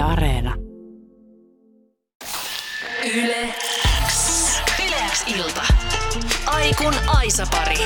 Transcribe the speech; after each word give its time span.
Yle 0.00 0.06
Areena. 0.06 0.54
Yle 3.04 3.54
X. 4.06 4.60
Yle 4.78 4.96
X 5.10 5.24
ilta. 5.28 5.62
Aikun 6.46 6.94
Aisapari. 7.16 7.76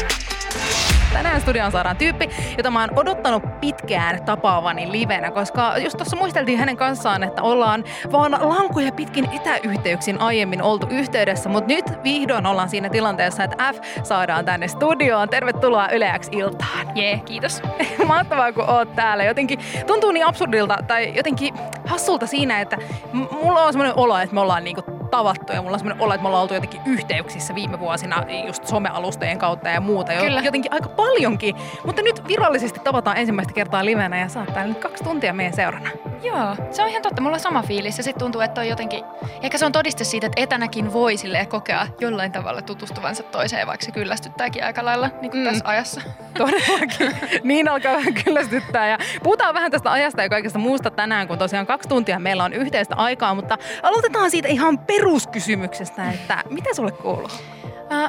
Tänään 1.14 1.40
studioon 1.40 1.72
saadaan 1.72 1.96
tyyppi, 1.96 2.28
jota 2.56 2.70
mä 2.70 2.80
oon 2.80 2.98
odottanut 2.98 3.60
pitkään 3.60 4.24
tapaavani 4.24 4.92
livenä, 4.92 5.30
koska 5.30 5.78
just 5.78 5.96
tuossa 5.96 6.16
muisteltiin 6.16 6.58
hänen 6.58 6.76
kanssaan, 6.76 7.22
että 7.22 7.42
ollaan 7.42 7.84
vaan 8.12 8.32
lankoja 8.40 8.92
pitkin 8.92 9.28
etäyhteyksin 9.32 10.20
aiemmin 10.20 10.62
oltu 10.62 10.86
yhteydessä, 10.90 11.48
mutta 11.48 11.68
nyt 11.68 11.84
vihdoin 12.04 12.46
ollaan 12.46 12.68
siinä 12.68 12.88
tilanteessa, 12.88 13.44
että 13.44 13.72
F 13.72 13.78
saadaan 14.02 14.44
tänne 14.44 14.68
studioon. 14.68 15.28
Tervetuloa 15.28 15.88
Yle 15.88 16.12
X-iltaan. 16.18 16.96
Jee, 16.96 17.10
yeah, 17.10 17.24
kiitos. 17.24 17.62
Mahtavaa, 18.06 18.52
kun 18.52 18.70
oot 18.70 18.94
täällä. 18.94 19.24
Jotenkin 19.24 19.58
tuntuu 19.86 20.12
niin 20.12 20.26
absurdilta 20.26 20.78
tai 20.86 21.16
jotenkin 21.16 21.54
hassulta 21.86 22.26
siinä, 22.26 22.60
että 22.60 22.78
mulla 23.12 23.64
on 23.64 23.72
semmoinen 23.72 23.98
olo, 23.98 24.18
että 24.18 24.34
me 24.34 24.40
ollaan 24.40 24.64
niinku 24.64 24.82
tavattu 25.14 25.52
ja 25.52 25.62
mulla 25.62 25.74
on 25.74 25.78
semmoinen 25.78 26.02
olo, 26.04 26.14
että 26.14 26.22
me 26.22 26.28
ollaan 26.28 26.42
oltu 26.42 26.54
jotenkin 26.54 26.80
yhteyksissä 26.86 27.54
viime 27.54 27.80
vuosina 27.80 28.24
just 28.46 28.66
somealustojen 28.66 29.38
kautta 29.38 29.68
ja 29.68 29.80
muuta. 29.80 30.12
Kyllä. 30.12 30.40
Jotenkin 30.44 30.72
aika 30.72 30.88
paljonkin. 30.88 31.54
Mutta 31.84 32.02
nyt 32.02 32.28
virallisesti 32.28 32.80
tavataan 32.84 33.16
ensimmäistä 33.16 33.52
kertaa 33.52 33.84
livenä 33.84 34.18
ja 34.18 34.26
oot 34.40 34.54
täällä 34.54 34.72
nyt 34.72 34.82
kaksi 34.82 35.04
tuntia 35.04 35.32
meidän 35.32 35.54
seurana. 35.54 35.90
Joo, 36.22 36.56
se 36.70 36.82
on 36.82 36.88
ihan 36.88 37.02
totta. 37.02 37.20
Mulla 37.22 37.34
on 37.34 37.40
sama 37.40 37.62
fiilis 37.62 37.98
ja 37.98 38.04
sitten 38.04 38.20
tuntuu, 38.20 38.40
että 38.40 38.60
on 38.60 38.68
jotenkin... 38.68 39.04
Ehkä 39.42 39.58
se 39.58 39.66
on 39.66 39.72
todiste 39.72 40.04
siitä, 40.04 40.26
että 40.26 40.40
etänäkin 40.42 40.92
voi 40.92 41.16
silleen 41.16 41.48
kokea 41.48 41.86
jollain 42.00 42.32
tavalla 42.32 42.62
tutustuvansa 42.62 43.22
toiseen, 43.22 43.66
vaikka 43.66 43.86
se 43.86 43.92
kyllästyttääkin 43.92 44.64
aika 44.64 44.84
lailla 44.84 45.10
niin 45.20 45.30
kuin 45.30 45.40
Mm. 45.44 45.50
tässä 45.50 45.68
ajassa. 45.68 46.00
Todellakin. 46.38 47.16
niin 47.48 47.68
alkaa 47.68 47.92
vähän 47.92 48.14
kyllästyttää. 48.14 48.88
Ja 48.88 48.98
puhutaan 49.22 49.54
vähän 49.54 49.70
tästä 49.70 49.92
ajasta 49.92 50.22
ja 50.22 50.28
kaikesta 50.28 50.58
muusta 50.58 50.90
tänään, 50.90 51.28
kun 51.28 51.38
tosiaan 51.38 51.66
kaksi 51.66 51.88
tuntia 51.88 52.18
meillä 52.18 52.44
on 52.44 52.52
yhteistä 52.52 52.94
aikaa, 52.96 53.34
mutta 53.34 53.58
aloitetaan 53.82 54.30
siitä 54.30 54.48
ihan 54.48 54.78
peruskysymyksestä, 55.04 56.10
että 56.10 56.44
mitä 56.50 56.74
sulle 56.74 56.92
kuuluu? 56.92 57.28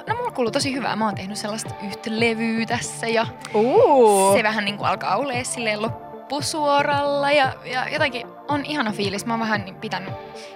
No 0.07 0.15
mulla 0.15 0.31
kuuluu 0.31 0.51
tosi 0.51 0.73
hyvää. 0.73 0.95
Mä 0.95 1.05
oon 1.05 1.15
tehnyt 1.15 1.37
sellaista 1.37 1.73
yhtä 1.83 2.09
levyä 2.19 2.65
tässä 2.65 3.07
ja 3.07 3.27
Uh. 3.53 4.35
se 4.37 4.43
vähän 4.43 4.65
niin 4.65 4.77
kuin 4.77 4.87
alkaa 4.87 5.15
olemaan 5.15 5.45
silleen 5.45 5.81
loppusuoralla 5.81 7.31
ja, 7.31 7.53
ja 7.65 7.89
jotenkin 7.89 8.27
on 8.47 8.65
ihana 8.65 8.91
fiilis. 8.91 9.25
Mä 9.25 9.33
oon 9.33 9.39
vähän 9.39 9.77
pitänyt 9.81 10.13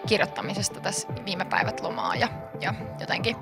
kirjoittamisesta 0.07 0.79
tässä 0.79 1.07
viime 1.25 1.45
päivät 1.45 1.81
lomaa 1.81 2.15
ja, 2.15 2.27
ja 2.61 2.73
jotenkin 2.99 3.35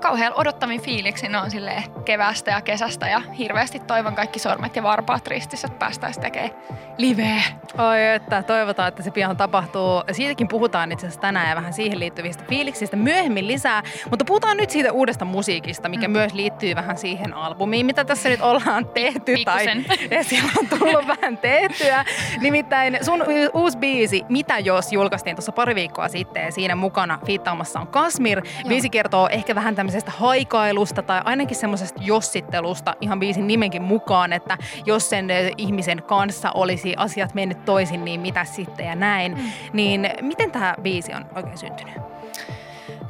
kauhean 0.00 0.32
odottavin 0.34 0.82
fiiliksin 0.82 1.36
on 1.36 1.50
sille 1.50 1.84
keväästä 2.04 2.50
ja 2.50 2.60
kesästä 2.60 3.08
ja 3.08 3.20
hirveästi 3.38 3.78
toivon 3.78 4.14
kaikki 4.14 4.38
sormet 4.38 4.76
ja 4.76 4.82
varpaat 4.82 5.26
ristissä, 5.26 5.66
että 5.66 5.78
päästäisiin 5.78 6.22
tekemään 6.22 6.50
liveä. 6.98 7.42
Oi, 7.78 8.14
että 8.14 8.42
toivotaan, 8.42 8.88
että 8.88 9.02
se 9.02 9.10
pian 9.10 9.36
tapahtuu. 9.36 10.02
Siitäkin 10.12 10.48
puhutaan 10.48 10.92
itse 10.92 11.06
asiassa 11.06 11.20
tänään 11.20 11.48
ja 11.48 11.56
vähän 11.56 11.72
siihen 11.72 11.98
liittyvistä 11.98 12.44
fiiliksistä 12.48 12.96
myöhemmin 12.96 13.46
lisää. 13.46 13.82
Mutta 14.10 14.24
puhutaan 14.24 14.56
nyt 14.56 14.70
siitä 14.70 14.92
uudesta 14.92 15.24
musiikista, 15.24 15.88
mikä 15.88 16.08
mm. 16.08 16.12
myös 16.12 16.34
liittyy 16.34 16.74
vähän 16.74 16.98
siihen 16.98 17.34
albumiin, 17.34 17.86
mitä 17.86 18.04
tässä 18.04 18.28
nyt 18.28 18.40
ollaan 18.40 18.86
tehty. 18.86 19.34
Pikkusen. 19.34 19.84
Tai 20.10 20.24
siellä 20.24 20.50
on 20.58 20.78
tullut 20.78 21.06
vähän 21.06 21.38
tehtyä. 21.38 22.04
Nimittäin 22.40 22.98
sun 23.02 23.24
uusi 23.54 23.78
biisi, 23.78 24.24
Mitä 24.28 24.58
jos, 24.58 24.92
julkaistiin 24.92 25.36
tuossa 25.36 25.52
pari 25.52 25.74
viikkoa 25.74 26.08
sitten. 26.08 26.44
Ja 26.44 26.52
siinä 26.52 26.76
mukana 26.76 27.18
fiittaamassa 27.26 27.80
on 27.80 27.86
Kasmir. 27.86 28.42
Biisi 28.68 28.90
kertoo 28.90 29.28
ehkä 29.28 29.54
vähän 29.54 29.61
tämmöisestä 29.74 30.10
haikailusta 30.10 31.02
tai 31.02 31.20
ainakin 31.24 31.56
semmoisesta 31.56 32.00
jossittelusta 32.02 32.94
ihan 33.00 33.20
biisin 33.20 33.46
nimenkin 33.46 33.82
mukaan, 33.82 34.32
että 34.32 34.58
jos 34.86 35.10
sen 35.10 35.30
ö, 35.30 35.50
ihmisen 35.56 36.02
kanssa 36.02 36.50
olisi 36.52 36.94
asiat 36.96 37.34
mennyt 37.34 37.64
toisin, 37.64 38.04
niin 38.04 38.20
mitä 38.20 38.44
sitten 38.44 38.86
ja 38.86 38.94
näin. 38.94 39.34
Mm. 39.34 39.52
Niin 39.72 40.10
miten 40.20 40.50
tämä 40.50 40.74
biisi 40.82 41.14
on 41.14 41.26
oikein 41.36 41.58
syntynyt? 41.58 41.94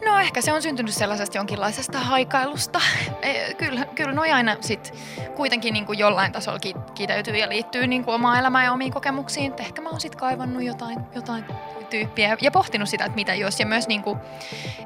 No 0.05 0.19
ehkä 0.19 0.41
se 0.41 0.53
on 0.53 0.62
syntynyt 0.62 0.95
sellaisesta 0.95 1.39
jonkinlaisesta 1.39 1.98
haikailusta. 2.00 2.80
E, 3.23 3.55
Kyllä, 3.55 3.86
kyllä 3.95 4.12
noi 4.12 4.33
aina 4.33 4.57
sit 4.61 4.95
kuitenkin 5.36 5.73
niin 5.73 5.86
kuin 5.86 5.98
jollain 5.98 6.33
tasolla 6.33 6.58
ki- 6.58 6.74
kiteytyy 6.95 7.36
ja 7.36 7.48
liittyy 7.48 7.86
niin 7.86 8.05
kuin 8.05 8.14
omaan 8.14 8.39
elämään 8.39 8.64
ja 8.64 8.73
omiin 8.73 8.92
kokemuksiin. 8.92 9.52
Et 9.52 9.61
ehkä 9.61 9.83
mä 9.83 9.89
oon 9.89 10.01
sit 10.01 10.17
kaivannut 10.17 10.62
jotain, 10.62 10.98
jotain 11.14 11.45
tyyppiä 11.92 12.36
ja 12.41 12.51
pohtinut 12.51 12.89
sitä, 12.89 13.05
että 13.05 13.14
mitä 13.14 13.35
jos. 13.35 13.61
Ja 13.61 13.67
myös 13.67 13.89
niin 13.89 14.03
kuin, 14.03 14.19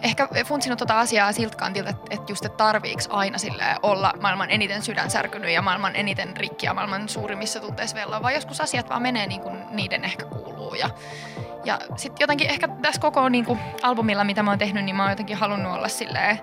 ehkä 0.02 0.28
funtsinut 0.46 0.78
tota 0.78 1.00
asiaa 1.00 1.32
siltä 1.32 1.56
kantilta, 1.56 1.90
että, 1.90 2.02
että 2.10 2.32
just, 2.32 2.44
että 2.44 2.56
tarviiks 2.56 3.08
aina 3.10 3.38
silleen 3.38 3.76
olla 3.82 4.12
maailman 4.20 4.50
eniten 4.50 4.82
sydänsärkynyt 4.82 5.50
ja 5.50 5.62
maailman 5.62 5.96
eniten 5.96 6.36
rikki 6.36 6.66
ja 6.66 6.74
maailman 6.74 7.08
suurimmissa 7.08 7.60
tunteissa 7.60 7.96
velloa, 7.96 8.22
vaan 8.22 8.34
joskus 8.34 8.60
asiat 8.60 8.88
vaan 8.88 9.02
menee 9.02 9.26
niin 9.26 9.40
kuin 9.40 9.58
niiden 9.70 10.04
ehkä 10.04 10.24
kuuluu. 10.24 10.74
Ja, 10.74 10.90
ja 11.64 11.78
sitten 11.96 12.24
jotenkin 12.24 12.50
ehkä 12.50 12.68
tässä 12.82 13.00
koko 13.00 13.28
niin 13.28 13.44
kuin, 13.44 13.58
albumilla, 13.82 14.24
mitä 14.24 14.42
mä 14.42 14.50
oon 14.50 14.58
tehnyt, 14.58 14.84
niin 14.84 14.96
mä 14.96 15.02
oon 15.02 15.12
jotenkin 15.12 15.36
halunnut 15.36 15.72
olla 15.72 15.88
silleen 15.88 16.38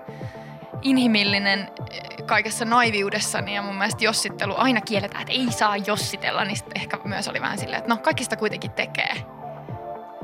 inhimillinen 0.82 1.60
eh, 1.90 2.26
kaikessa 2.26 2.64
naiviudessani 2.64 3.54
ja 3.54 3.62
mun 3.62 3.74
mielestä 3.74 4.04
jossittelu 4.04 4.54
aina 4.56 4.80
kielletään, 4.80 5.22
että 5.22 5.32
ei 5.32 5.52
saa 5.52 5.76
jossitella, 5.76 6.44
niin 6.44 6.56
sit 6.56 6.76
ehkä 6.76 6.98
myös 7.04 7.28
oli 7.28 7.40
vähän 7.40 7.58
silleen, 7.58 7.78
että 7.78 7.94
no 7.94 7.96
kaikki 7.96 8.24
sitä 8.24 8.36
kuitenkin 8.36 8.70
tekee. 8.70 9.14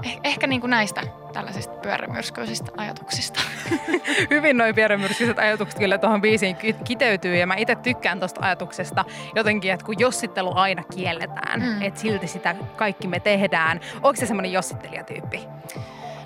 Eh- 0.04 0.20
ehkä 0.24 0.46
niin 0.46 0.60
kuin 0.60 0.70
näistä 0.70 1.02
tällaisista 1.32 1.74
pyörämyrskyisistä 1.74 2.72
ajatuksista. 2.76 3.40
Hyvin 4.30 4.56
noin 4.56 4.74
pieremyrskyiset 4.74 5.38
ajatukset 5.38 5.78
kyllä 5.78 5.98
tuohon 5.98 6.20
biisiin 6.20 6.56
kiteytyy 6.84 7.36
ja 7.36 7.46
mä 7.46 7.54
itse 7.54 7.74
tykkään 7.74 8.18
tuosta 8.18 8.40
ajatuksesta 8.44 9.04
jotenkin, 9.34 9.72
että 9.72 9.86
kun 9.86 9.98
jossittelu 9.98 10.52
aina 10.54 10.82
kielletään, 10.94 11.60
mm. 11.60 11.82
Että 11.82 12.00
silti 12.00 12.26
sitä 12.26 12.54
kaikki 12.76 13.08
me 13.08 13.20
tehdään. 13.20 13.80
Onko 13.94 14.16
se 14.16 14.26
semmoinen 14.26 14.52
jossittelijatyyppi? 14.52 15.48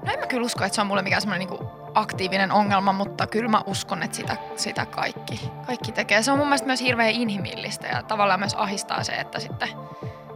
No 0.06 0.12
en 0.12 0.20
mä 0.20 0.26
kyllä 0.26 0.44
usko, 0.44 0.64
että 0.64 0.74
se 0.74 0.80
on 0.80 0.86
mulle 0.86 1.02
mikään 1.02 1.22
semmoinen 1.22 1.48
niin 1.48 1.68
aktiivinen 1.94 2.52
ongelma, 2.52 2.92
mutta 2.92 3.26
kyllä 3.26 3.48
mä 3.48 3.62
uskon, 3.66 4.02
että 4.02 4.16
sitä, 4.16 4.36
sitä 4.56 4.86
kaikki, 4.86 5.50
kaikki 5.66 5.92
tekee. 5.92 6.22
Se 6.22 6.32
on 6.32 6.38
mun 6.38 6.46
mielestä 6.46 6.66
myös 6.66 6.80
hirveän 6.80 7.10
inhimillistä 7.10 7.86
ja 7.86 8.02
tavallaan 8.02 8.40
myös 8.40 8.54
ahistaa 8.54 9.04
se, 9.04 9.12
että 9.12 9.40
sitten 9.40 9.68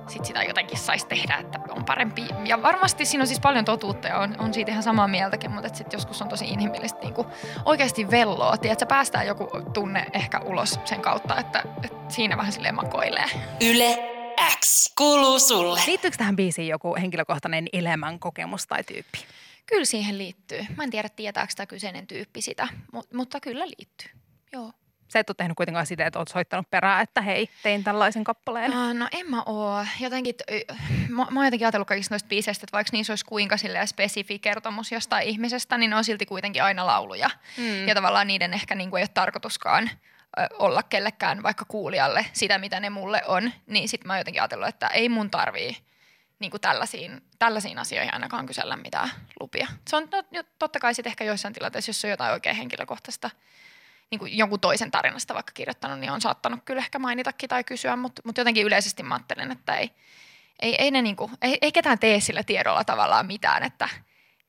sit 0.09 0.25
sitä 0.25 0.43
jotenkin 0.43 0.79
saisi 0.79 1.07
tehdä, 1.07 1.37
että 1.37 1.59
on 1.71 1.85
parempi. 1.85 2.27
Ja 2.45 2.63
varmasti 2.63 3.05
siinä 3.05 3.23
on 3.23 3.27
siis 3.27 3.41
paljon 3.41 3.65
totuutta 3.65 4.09
ja 4.09 4.19
on, 4.19 4.35
on 4.39 4.55
siitä 4.55 4.71
ihan 4.71 4.83
samaa 4.83 5.09
mieltäkin, 5.09 5.51
mutta 5.51 5.69
sitten 5.75 5.97
joskus 5.97 6.23
on 6.23 6.29
tosi 6.29 6.45
inhimillistä 6.45 7.01
niin 7.01 7.15
oikeasti 7.65 8.11
velloa. 8.11 8.57
Tiedätkö, 8.57 8.87
päästään 8.87 9.27
joku 9.27 9.49
tunne 9.73 10.07
ehkä 10.13 10.41
ulos 10.41 10.81
sen 10.85 11.01
kautta, 11.01 11.37
että, 11.41 11.63
että 11.83 12.15
siinä 12.15 12.37
vähän 12.37 12.53
silleen 12.53 12.75
makoilee. 12.75 13.31
Yle 13.61 13.99
X. 14.61 14.95
Kuuluu 14.99 15.39
sulle. 15.39 15.81
Liittyykö 15.87 16.17
tähän 16.17 16.37
biisiin 16.37 16.69
joku 16.69 16.97
henkilökohtainen 17.01 17.69
elämän 17.73 18.19
kokemus 18.19 18.67
tai 18.67 18.85
tyyppi? 18.85 19.19
Kyllä 19.67 19.85
siihen 19.85 20.19
liittyy. 20.19 20.67
Mä 20.77 20.85
en 20.85 20.91
tiedä, 20.91 21.09
tietääkö 21.09 21.53
tämä 21.57 21.67
kyseinen 21.67 22.07
tyyppi 22.07 22.43
sitä, 22.43 22.69
mu- 22.97 23.15
mutta 23.15 23.41
kyllä 23.41 23.67
liittyy. 23.67 24.11
Joo. 24.53 24.73
Sä 25.09 25.19
et 25.19 25.31
ole 25.31 25.35
tehnyt 25.35 25.57
kuitenkaan 25.57 25.87
sitä, 25.87 26.07
että 26.07 26.19
oot 26.19 26.29
soittanut 26.29 26.71
perään, 26.71 27.03
että 27.03 27.21
hei, 27.21 27.51
tein 27.63 27.85
tällaisen 27.85 28.25
kappaleen. 28.25 28.71
Uh, 28.71 28.95
no 28.95 29.09
en 29.13 29.31
mä 29.31 29.43
oo. 29.47 29.85
Jotenkin, 30.01 30.35
mä, 31.09 31.27
mä 31.31 31.41
oon 31.41 31.47
jotenkin 31.47 31.67
ajatellut 31.67 31.89
kaikista 31.89 32.15
noista 32.15 32.29
biiseistä, 32.29 32.65
että 32.65 32.77
vaikka 32.77 32.91
niissä 32.93 33.13
olisi 33.13 33.25
kuinka 33.25 33.57
spesifi 33.87 34.39
kertomus 34.39 34.93
jostain 34.93 35.29
ihmisestä, 35.29 35.79
niin 35.79 35.91
ne 35.91 35.97
on 35.97 36.05
silti 36.05 36.27
kuitenkin 36.27 36.63
aina 36.63 36.87
lauluja. 36.87 37.31
Mm. 37.57 37.89
Ja 37.89 37.95
tavallaan 37.95 38.27
niiden 38.27 38.55
ehkä 38.55 38.75
niin 38.75 38.91
kuin 38.91 38.99
ei 38.99 39.03
ole 39.03 39.11
tarkoituskaan 39.15 39.91
olla 40.59 40.83
kellekään 40.83 41.43
vaikka 41.43 41.65
kuulijalle 41.69 42.27
sitä, 42.33 42.59
mitä 42.59 42.81
ne 42.81 42.91
mulle 42.91 43.23
on. 43.27 43.53
Niin 43.67 43.89
sit 43.89 44.05
mä 44.05 44.13
oon 44.13 44.21
jotenkin 44.21 44.43
ajatellut, 44.43 44.69
että 44.69 44.87
ei 44.87 45.09
mun 45.09 45.31
tarvii 45.31 45.77
niin 46.39 46.51
kuin 46.51 46.61
tällaisiin, 46.61 47.23
tällaisiin 47.39 47.79
asioihin 47.79 48.15
ainakaan 48.15 48.47
kysellä 48.47 48.77
mitään 48.77 49.11
lupia. 49.41 49.67
Se 49.89 49.97
on 49.97 50.09
no, 50.31 50.43
totta 50.59 50.79
kai 50.81 50.95
sitten 50.95 51.11
ehkä 51.11 51.25
joissain 51.25 51.55
tilanteissa, 51.55 51.91
jos 51.91 52.05
on 52.05 52.11
jotain 52.11 52.33
oikein 52.33 52.57
henkilökohtaista, 52.57 53.31
niin 54.11 54.19
kuin 54.19 54.39
jonkun 54.39 54.61
toisen 54.61 54.91
tarinasta 54.91 55.35
vaikka 55.35 55.53
kirjoittanut, 55.53 55.99
niin 55.99 56.13
on 56.13 56.21
saattanut 56.21 56.61
kyllä 56.65 56.79
ehkä 56.79 56.99
mainitakin 56.99 57.49
tai 57.49 57.65
kysyä, 57.65 57.97
mutta, 57.97 58.23
mutta 58.25 58.41
jotenkin 58.41 58.67
yleisesti 58.67 59.03
mä 59.03 59.15
ajattelen, 59.15 59.53
että 59.53 59.77
ei, 59.77 59.91
ei, 60.61 60.75
ei, 60.83 60.91
ne 60.91 61.03
niin 61.03 61.17
kuin, 61.17 61.33
ei, 61.43 61.59
ei 61.63 61.73
ketään 61.73 61.99
tee 61.99 62.21
sillä 62.21 62.43
tiedolla 62.43 62.85
tavallaan 62.85 63.27
mitään, 63.27 63.63
että, 63.63 63.89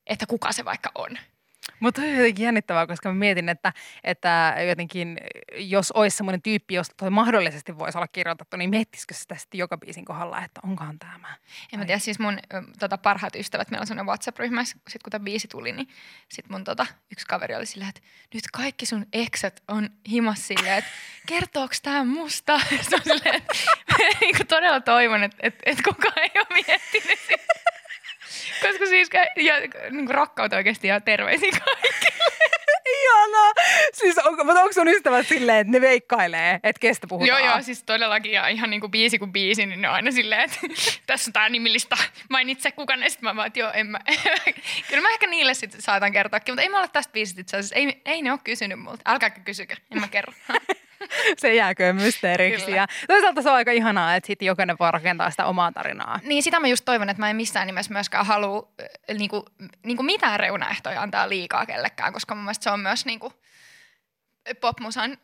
että 0.08 0.26
kuka 0.26 0.52
se 0.52 0.66
vaikka 0.66 0.92
on. 0.96 1.18
Mutta 1.80 2.02
on 2.02 2.10
jotenkin 2.10 2.44
jännittävää, 2.44 2.88
koska 2.88 3.10
mä 3.10 3.16
mietin, 3.16 3.50
että, 3.50 3.74
että 4.04 4.56
jotenkin 4.68 5.18
jos 5.56 5.92
olisi 5.92 6.18
semmoinen 6.18 6.42
tyyppi, 6.42 6.74
josta 6.74 6.96
toi 6.98 7.10
mahdollisesti 7.10 7.78
voisi 7.78 7.98
olla 7.98 8.08
kirjoitettu, 8.08 8.58
niin 8.58 8.70
miettisikö 8.70 9.14
sitä 9.14 9.36
sitten 9.36 9.58
joka 9.58 9.78
biisin 9.78 10.06
kohdalla, 10.06 10.44
että 10.44 10.62
onkohan 10.64 11.00
tämä? 11.00 11.36
En 11.74 11.80
mä 11.80 11.86
tiedä, 11.86 12.00
siis 12.00 12.20
mun 12.20 12.40
tota, 12.80 12.98
parhaat 12.98 13.36
ystävät, 13.36 13.72
meillä 13.72 13.84
on 13.84 13.88
sellainen 13.88 14.06
WhatsApp-ryhmä, 14.06 14.64
sitten 14.64 15.00
kun 15.04 15.12
tämä 15.12 15.24
biisi 15.24 15.48
tuli, 15.48 15.72
niin 15.72 15.88
sitten 16.30 16.52
mun 16.52 16.64
tota, 16.64 16.86
yksi 17.12 17.26
kaveri 17.26 17.56
oli 17.56 17.66
silleen, 17.66 17.90
että 17.90 18.02
nyt 18.34 18.44
kaikki 18.54 18.86
sun 18.86 19.06
ekset 19.14 19.64
on 19.68 19.90
himas 20.10 20.48
silleen, 20.48 20.78
että 20.78 20.92
kertooks 21.28 21.82
tää 21.82 22.04
musta? 22.04 22.60
Se 22.90 22.96
on 22.96 23.02
silleen, 23.04 23.36
että 23.36 23.54
niin 24.22 24.36
kuin 24.38 24.48
todella 24.48 24.82
toivon, 24.82 25.24
että, 25.24 25.38
että, 25.40 25.60
että 25.66 25.84
kukaan 25.84 26.20
ei 26.20 26.32
ole 26.36 26.64
miettinyt 26.68 27.20
sitä. 27.28 27.69
Koska 28.62 28.86
siis, 28.86 29.10
ja, 29.36 29.54
niin 29.92 30.06
kuin 30.06 30.16
rakkautta 30.16 30.58
oikeasti 30.58 30.88
ja 30.88 31.02
terveisiä 31.02 31.52
kaikille. 31.52 32.20
Ihanaa! 33.04 33.52
siis 33.94 34.18
onko, 34.18 34.44
mutta 34.44 34.62
onko 34.62 34.74
sun 34.74 34.88
ystävät 34.88 35.28
silleen, 35.28 35.58
että 35.58 35.72
ne 35.72 35.82
veikkailee, 35.82 36.60
että 36.64 36.80
kestä 36.80 37.08
puhutaan? 37.08 37.42
Joo, 37.42 37.52
joo, 37.52 37.62
siis 37.62 37.84
todellakin 37.84 38.32
ja 38.32 38.48
ihan 38.48 38.70
niin 38.70 38.82
kuin 38.82 38.92
biisi 38.92 39.20
kuin 39.20 39.32
biisi, 39.32 39.66
niin 39.66 39.82
ne 39.82 39.90
on 39.90 39.96
aina 39.96 40.12
silleen, 40.12 40.42
että 40.42 40.60
tässä 41.08 41.30
on 41.30 41.34
tämä 41.34 41.50
nimillistä, 41.50 41.98
mainitse 42.30 42.72
kuka 42.72 42.96
ne, 42.96 43.10
sitten 43.10 43.30
mä 43.30 43.36
vaan, 43.36 43.48
että 43.48 43.60
joo, 43.60 43.72
en 43.74 43.88
mä. 43.88 44.00
Kyllä 44.90 45.02
mä 45.02 45.10
ehkä 45.10 45.28
niille 45.28 45.54
sitten 45.54 45.82
saatan 45.82 46.12
kertoakin, 46.12 46.54
mutta 46.54 46.62
ei 46.62 46.70
mä 46.70 46.80
ole 46.80 46.88
tästä 46.88 47.12
biisistä 47.12 47.42
itse 47.42 47.58
asiassa, 47.58 47.76
ei, 47.76 48.02
ei 48.06 48.22
ne 48.22 48.32
ole 48.32 48.40
kysynyt 48.44 48.80
multa, 48.80 49.02
älkääkö 49.06 49.42
kysykö, 49.46 49.76
en 49.92 50.02
mä 50.02 50.08
kerro. 50.08 50.34
se 51.38 51.54
jääkö 51.54 51.94
mysteeriksi. 51.94 52.66
Kyllä. 52.66 52.78
Ja 52.78 52.88
toisaalta 53.08 53.42
se 53.42 53.50
on 53.50 53.56
aika 53.56 53.72
ihanaa, 53.72 54.16
että 54.16 54.28
sitten 54.28 54.46
jokainen 54.46 54.76
voi 54.80 54.92
rakentaa 54.92 55.32
sitä 55.32 55.46
omaa 55.46 55.72
tarinaa. 55.72 56.20
Niin 56.24 56.44
sitä 56.44 56.60
mä 56.60 56.68
just 56.68 56.86
toivon, 56.86 57.10
että 57.10 57.22
mä 57.22 57.30
en 57.30 57.36
missään 57.36 57.68
nimessä 57.68 57.94
myöskään 57.94 58.26
halua 58.26 58.72
äh, 58.82 59.18
niinku, 59.18 59.46
niinku 59.84 60.04
mitään 60.04 60.40
reunaehtoja 60.40 61.02
antaa 61.02 61.30
liikaa 61.30 61.66
kellekään, 61.66 62.14
koska 62.14 62.36
mun 62.36 62.44
mielestä 62.44 62.64
se 62.64 62.72
on 62.72 62.80
myös 62.80 63.06
niinku, 63.06 63.34
popmusan 64.62 65.18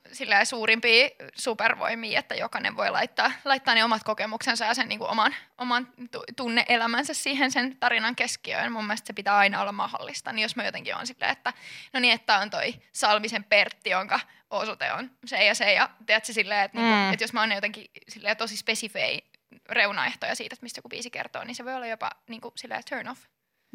suurimpia 0.44 1.10
supervoimia, 1.36 2.20
että 2.20 2.36
jokainen 2.36 2.78
voi 2.78 2.92
laittaa, 2.92 3.32
laittaa 3.46 3.76
ne 3.76 3.84
omat 3.84 4.04
kokemuksensa 4.04 4.66
ja 4.66 4.74
sen 4.74 4.88
niinku 4.88 5.06
oman, 5.06 5.36
oman 5.58 5.88
tu- 6.12 6.24
tunneelämänsä 6.36 7.14
siihen 7.14 7.52
sen 7.52 7.78
tarinan 7.78 8.16
keskiöön. 8.16 8.72
Mun 8.72 8.86
mielestä 8.86 9.08
se 9.08 9.14
pitää 9.14 9.38
aina 9.38 9.62
olla 9.62 9.72
mahdollista. 9.72 10.32
Niin 10.32 10.44
jos 10.44 10.56
mä 10.56 10.66
jotenkin 10.66 10.96
on 10.96 11.08
silleen, 11.08 11.32
että 11.32 11.54
no 11.94 12.00
niin, 12.00 12.14
että 12.14 12.38
on 12.38 12.50
toi 12.50 12.74
Salmisen 12.92 13.44
Pertti, 13.44 13.90
jonka 13.90 14.20
osoite 14.50 14.92
on 14.92 15.12
se 15.26 15.44
ja 15.46 15.56
se. 15.56 15.74
Ja 15.74 15.90
tiedätkö 16.06 16.34
silleen, 16.34 16.66
että, 16.66 16.78
niinku, 16.78 16.96
Mm. 16.96 17.14
että 17.14 17.24
jos 17.24 17.34
mä 17.34 17.40
oon 17.40 17.52
jotenkin 17.52 17.86
silleen 18.08 18.38
tosi 18.38 18.58
spesifei 18.58 19.32
reunaehtoja 19.70 20.36
siitä, 20.36 20.54
että 20.54 20.64
mistä 20.64 20.78
joku 20.80 20.90
biisi 20.90 21.10
kertoo, 21.10 21.44
niin 21.44 21.56
se 21.56 21.66
voi 21.66 21.76
olla 21.76 21.88
jopa 21.88 22.12
niinku, 22.28 22.52
silleen 22.56 22.84
turn 22.90 23.08
off. 23.08 23.22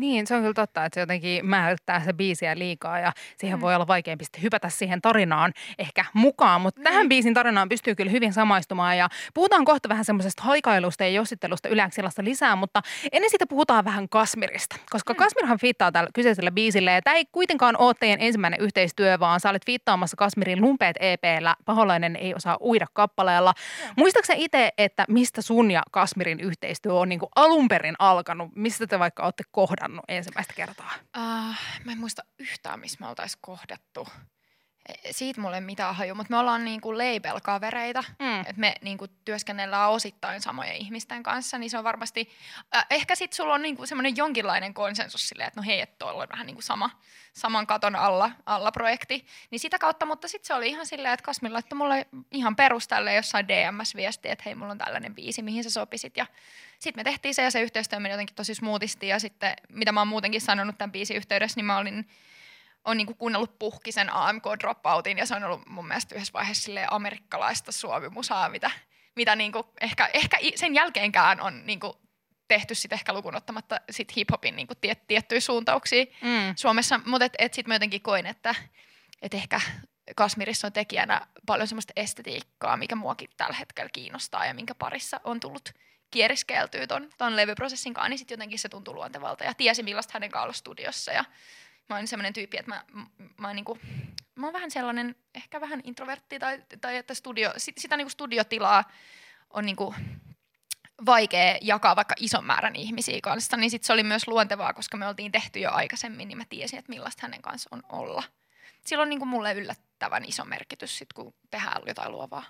Niin, 0.00 0.26
se 0.26 0.34
on 0.34 0.40
kyllä 0.40 0.54
totta, 0.54 0.84
että 0.84 0.94
se 0.94 1.00
jotenkin 1.00 1.46
määrittää 1.46 2.04
se 2.04 2.12
biisiä 2.12 2.58
liikaa 2.58 2.98
ja 2.98 3.12
siihen 3.38 3.58
mm. 3.58 3.60
voi 3.60 3.74
olla 3.74 3.86
vaikeampi 3.86 4.24
sitten 4.24 4.42
hypätä 4.42 4.68
siihen 4.68 5.02
tarinaan 5.02 5.52
ehkä 5.78 6.04
mukaan. 6.14 6.60
Mutta 6.60 6.80
tähän 6.84 7.08
biisin 7.08 7.34
tarinaan 7.34 7.68
pystyy 7.68 7.94
kyllä 7.94 8.10
hyvin 8.10 8.32
samaistumaan 8.32 8.98
ja 8.98 9.08
puhutaan 9.34 9.64
kohta 9.64 9.88
vähän 9.88 10.04
semmoisesta 10.04 10.42
haikailusta 10.42 11.04
ja 11.04 11.10
jossittelusta 11.10 11.68
yläksillasta 11.68 12.24
lisää, 12.24 12.56
mutta 12.56 12.82
ennen 13.12 13.30
sitä 13.30 13.46
puhutaan 13.46 13.84
vähän 13.84 14.08
Kasmirista, 14.08 14.76
koska 14.90 15.12
mm. 15.12 15.16
Kasmirhan 15.16 15.58
fiittaa 15.58 15.92
tällä 15.92 16.10
kyseisellä 16.14 16.50
biisillä 16.50 16.90
ja 16.90 17.02
tämä 17.02 17.16
ei 17.16 17.24
kuitenkaan 17.32 17.76
ole 17.78 17.94
teidän 18.00 18.20
ensimmäinen 18.20 18.60
yhteistyö, 18.60 19.18
vaan 19.20 19.40
sä 19.40 19.50
olet 19.50 19.66
fiittaamassa 19.66 20.16
Kasmirin 20.16 20.60
Lumpeet 20.60 20.96
EPllä 21.00 21.56
Paholainen 21.64 22.16
ei 22.16 22.34
osaa 22.34 22.58
uida 22.60 22.86
kappaleella. 22.92 23.54
Muistaakseni 23.96 24.44
itse, 24.44 24.72
että 24.78 25.04
mistä 25.08 25.42
sun 25.42 25.70
ja 25.70 25.82
Kasmirin 25.90 26.40
yhteistyö 26.40 26.94
on 26.94 27.08
niin 27.08 27.20
alun 27.36 27.68
perin 27.68 27.94
alkanut, 27.98 28.50
mistä 28.54 28.86
te 28.86 28.98
vaikka 28.98 29.24
olette 29.24 29.42
kohdannut 29.52 29.89
ensimmäistä 30.08 30.54
kertaa? 30.54 30.92
Uh, 31.16 31.54
mä 31.84 31.92
en 31.92 31.98
muista 31.98 32.22
yhtään, 32.38 32.80
missä 32.80 32.98
me 33.00 33.08
oltaisiin 33.08 33.38
kohdattu. 33.42 34.08
E- 34.88 35.12
Siitä 35.12 35.40
mulle 35.40 35.56
ei 35.56 35.60
mitään 35.60 35.94
haju, 35.94 36.14
mutta 36.14 36.30
me 36.30 36.38
ollaan 36.38 36.64
niinku 36.64 36.92
label-kavereita. 36.98 38.04
Mm. 38.18 38.40
että 38.40 38.54
me 38.60 38.74
niinku 38.82 39.08
työskennellään 39.08 39.90
osittain 39.90 40.40
samojen 40.40 40.76
ihmisten 40.76 41.22
kanssa, 41.22 41.58
niin 41.58 41.70
se 41.70 41.78
on 41.78 41.84
varmasti, 41.84 42.30
äh, 42.76 42.86
ehkä 42.90 43.14
sitten 43.14 43.36
sulla 43.36 43.54
on 43.54 43.62
niinku 43.62 43.86
semmoinen 43.86 44.16
jonkinlainen 44.16 44.74
konsensus 44.74 45.28
silleen, 45.28 45.48
että 45.48 45.60
no 45.60 45.64
hei, 45.66 45.80
että 45.80 45.96
tuolla 45.98 46.22
on 46.22 46.28
vähän 46.32 46.46
niinku 46.46 46.62
sama, 46.62 46.90
saman 47.32 47.66
katon 47.66 47.96
alla, 47.96 48.30
alla 48.46 48.72
projekti, 48.72 49.26
niin 49.50 49.60
sitä 49.60 49.78
kautta, 49.78 50.06
mutta 50.06 50.28
sitten 50.28 50.46
se 50.46 50.54
oli 50.54 50.68
ihan 50.68 50.86
silleen, 50.86 51.14
että 51.14 51.24
Kasmin 51.24 51.52
laittoi 51.52 51.76
mulle 51.76 52.06
ihan 52.30 52.56
perustalle 52.56 53.14
jossain 53.14 53.48
DMS-viesti, 53.48 54.28
että 54.30 54.42
hei, 54.46 54.54
mulla 54.54 54.72
on 54.72 54.78
tällainen 54.78 55.14
biisi, 55.14 55.42
mihin 55.42 55.64
sä 55.64 55.70
sopisit, 55.70 56.16
ja 56.16 56.26
sitten 56.80 57.00
me 57.00 57.04
tehtiin 57.04 57.34
se 57.34 57.42
ja 57.42 57.50
se 57.50 57.60
yhteistyö 57.60 58.00
meni 58.00 58.12
jotenkin 58.12 58.36
tosi 58.36 58.54
smoothisti, 58.54 59.08
ja 59.08 59.18
sitten 59.18 59.54
mitä 59.68 59.92
mä 59.92 60.00
oon 60.00 60.08
muutenkin 60.08 60.40
sanonut 60.40 60.78
tämän 60.78 60.92
biisin 60.92 61.16
yhteydessä, 61.16 61.58
niin 61.58 61.64
mä 61.64 61.78
olin 61.78 62.08
on 62.84 62.96
niinku 62.96 63.14
kuunnellut 63.14 63.58
puhkisen 63.58 64.12
AMK 64.12 64.44
Dropoutin 64.60 65.18
ja 65.18 65.26
se 65.26 65.34
on 65.34 65.44
ollut 65.44 65.68
mun 65.68 65.88
mielestä 65.88 66.14
yhdessä 66.14 66.32
vaiheessa 66.32 66.72
amerikkalaista 66.90 67.72
suomimusaa, 67.72 68.48
mitä, 68.48 68.70
mitä 69.16 69.36
niinku 69.36 69.72
ehkä, 69.80 70.10
ehkä 70.14 70.38
sen 70.54 70.74
jälkeenkään 70.74 71.40
on 71.40 71.66
niinku 71.66 72.00
tehty 72.48 72.74
sit 72.74 72.92
ehkä 72.92 73.12
lukunottamatta 73.12 73.80
sit 73.90 74.16
hip-hopin 74.16 74.56
niinku 74.56 74.74
tiet, 74.74 75.06
tiettyjä 75.06 75.40
suuntauksia 75.40 76.04
Mm. 76.04 76.54
Suomessa, 76.56 77.00
mutta 77.06 77.24
et, 77.24 77.34
et 77.38 77.54
sitten 77.54 77.70
mä 77.70 77.74
jotenkin 77.74 78.02
koin, 78.02 78.26
että 78.26 78.54
et 79.22 79.34
ehkä 79.34 79.60
Kasmirissa 80.16 80.66
on 80.66 80.72
tekijänä 80.72 81.26
paljon 81.46 81.68
semmoista 81.68 81.92
estetiikkaa, 81.96 82.76
mikä 82.76 82.96
muakin 82.96 83.30
tällä 83.36 83.56
hetkellä 83.56 83.90
kiinnostaa 83.92 84.46
ja 84.46 84.54
minkä 84.54 84.74
parissa 84.74 85.20
on 85.24 85.40
tullut 85.40 85.72
kieriskeltyä 86.10 86.86
ton, 86.86 87.08
ton 87.18 87.36
levyprosessin 87.36 87.94
kanssa, 87.94 88.08
niin 88.08 88.18
sitten 88.18 88.36
jotenkin 88.36 88.58
se 88.58 88.68
tuntui 88.68 88.94
luontevalta 88.94 89.44
ja 89.44 89.54
tiesin 89.54 89.84
millaista 89.84 90.10
hänen 90.14 90.30
kanssa 90.30 90.58
studiossa 90.58 91.12
ja 91.12 91.24
mä 91.88 91.96
oon 91.96 92.06
semmoinen 92.06 92.32
tyyppi, 92.32 92.56
että 92.56 92.70
mä, 92.70 92.84
mä, 92.92 93.06
mä, 93.36 93.54
niinku, 93.54 93.78
mä 94.34 94.46
oon 94.46 94.52
vähän 94.52 94.70
sellainen, 94.70 95.16
ehkä 95.34 95.60
vähän 95.60 95.80
introvertti 95.84 96.38
tai, 96.38 96.62
tai 96.80 96.96
että 96.96 97.14
studio, 97.14 97.52
sit, 97.56 97.78
sitä 97.78 97.96
niinku 97.96 98.10
studiotilaa 98.10 98.84
on 99.50 99.66
niinku 99.66 99.94
vaikea 101.06 101.58
jakaa 101.60 101.96
vaikka 101.96 102.14
ison 102.18 102.44
määrän 102.44 102.76
ihmisiä 102.76 103.18
kanssa, 103.22 103.56
niin 103.56 103.70
sit 103.70 103.84
se 103.84 103.92
oli 103.92 104.02
myös 104.02 104.28
luontevaa, 104.28 104.72
koska 104.72 104.96
me 104.96 105.08
oltiin 105.08 105.32
tehty 105.32 105.58
jo 105.58 105.70
aikaisemmin, 105.72 106.28
niin 106.28 106.38
mä 106.38 106.44
tiesin, 106.48 106.78
että 106.78 106.92
millaista 106.92 107.22
hänen 107.22 107.42
kanssa 107.42 107.68
on 107.72 107.82
olla. 107.88 108.22
Sillä 108.86 109.02
on 109.02 109.08
niinku 109.08 109.26
mulle 109.26 109.52
yllättävän 109.52 110.24
iso 110.24 110.44
merkitys, 110.44 110.98
sit, 110.98 111.12
kun 111.12 111.34
tehdään 111.50 111.82
jotain 111.86 112.12
luovaa. 112.12 112.44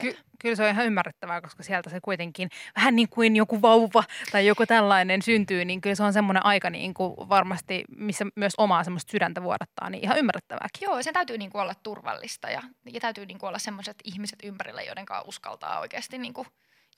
Ky- 0.00 0.16
kyllä 0.38 0.54
se 0.54 0.62
on 0.62 0.68
ihan 0.68 0.86
ymmärrettävää, 0.86 1.40
koska 1.40 1.62
sieltä 1.62 1.90
se 1.90 2.00
kuitenkin 2.00 2.48
vähän 2.76 2.96
niin 2.96 3.08
kuin 3.08 3.36
joku 3.36 3.62
vauva 3.62 4.04
tai 4.32 4.46
joku 4.46 4.66
tällainen 4.66 5.22
syntyy, 5.22 5.64
niin 5.64 5.80
kyllä 5.80 5.94
se 5.94 6.02
on 6.02 6.12
semmoinen 6.12 6.46
aika 6.46 6.70
niin 6.70 6.94
kuin 6.94 7.14
varmasti, 7.28 7.84
missä 7.96 8.24
myös 8.36 8.52
omaa 8.58 8.84
semmoista 8.84 9.10
sydäntä 9.10 9.42
vuodattaa, 9.42 9.90
niin 9.90 10.04
ihan 10.04 10.18
ymmärrettävääkin. 10.18 10.80
Joo, 10.86 11.02
sen 11.02 11.14
täytyy 11.14 11.38
niinku 11.38 11.58
olla 11.58 11.74
turvallista 11.82 12.50
ja, 12.50 12.62
ja 12.92 13.00
täytyy 13.00 13.26
niinku 13.26 13.46
olla 13.46 13.58
sellaiset 13.58 13.96
ihmiset 14.04 14.38
ympärillä, 14.42 14.82
joiden 14.82 15.06
kanssa 15.06 15.28
uskaltaa 15.28 15.80
oikeasti 15.80 16.18
niinku 16.18 16.46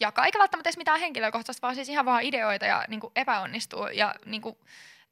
jakaa. 0.01 0.25
Eikä 0.25 0.39
välttämättä 0.39 0.69
edes 0.69 0.77
mitään 0.77 1.01
henkilökohtaista, 1.01 1.67
vaan 1.67 1.75
siis 1.75 1.89
ihan 1.89 2.05
vaan 2.05 2.23
ideoita 2.23 2.67
ja 2.67 2.85
niinku 2.89 3.13
epäonnistuu 3.17 3.87
ja 3.87 4.15
niinku, 4.25 4.59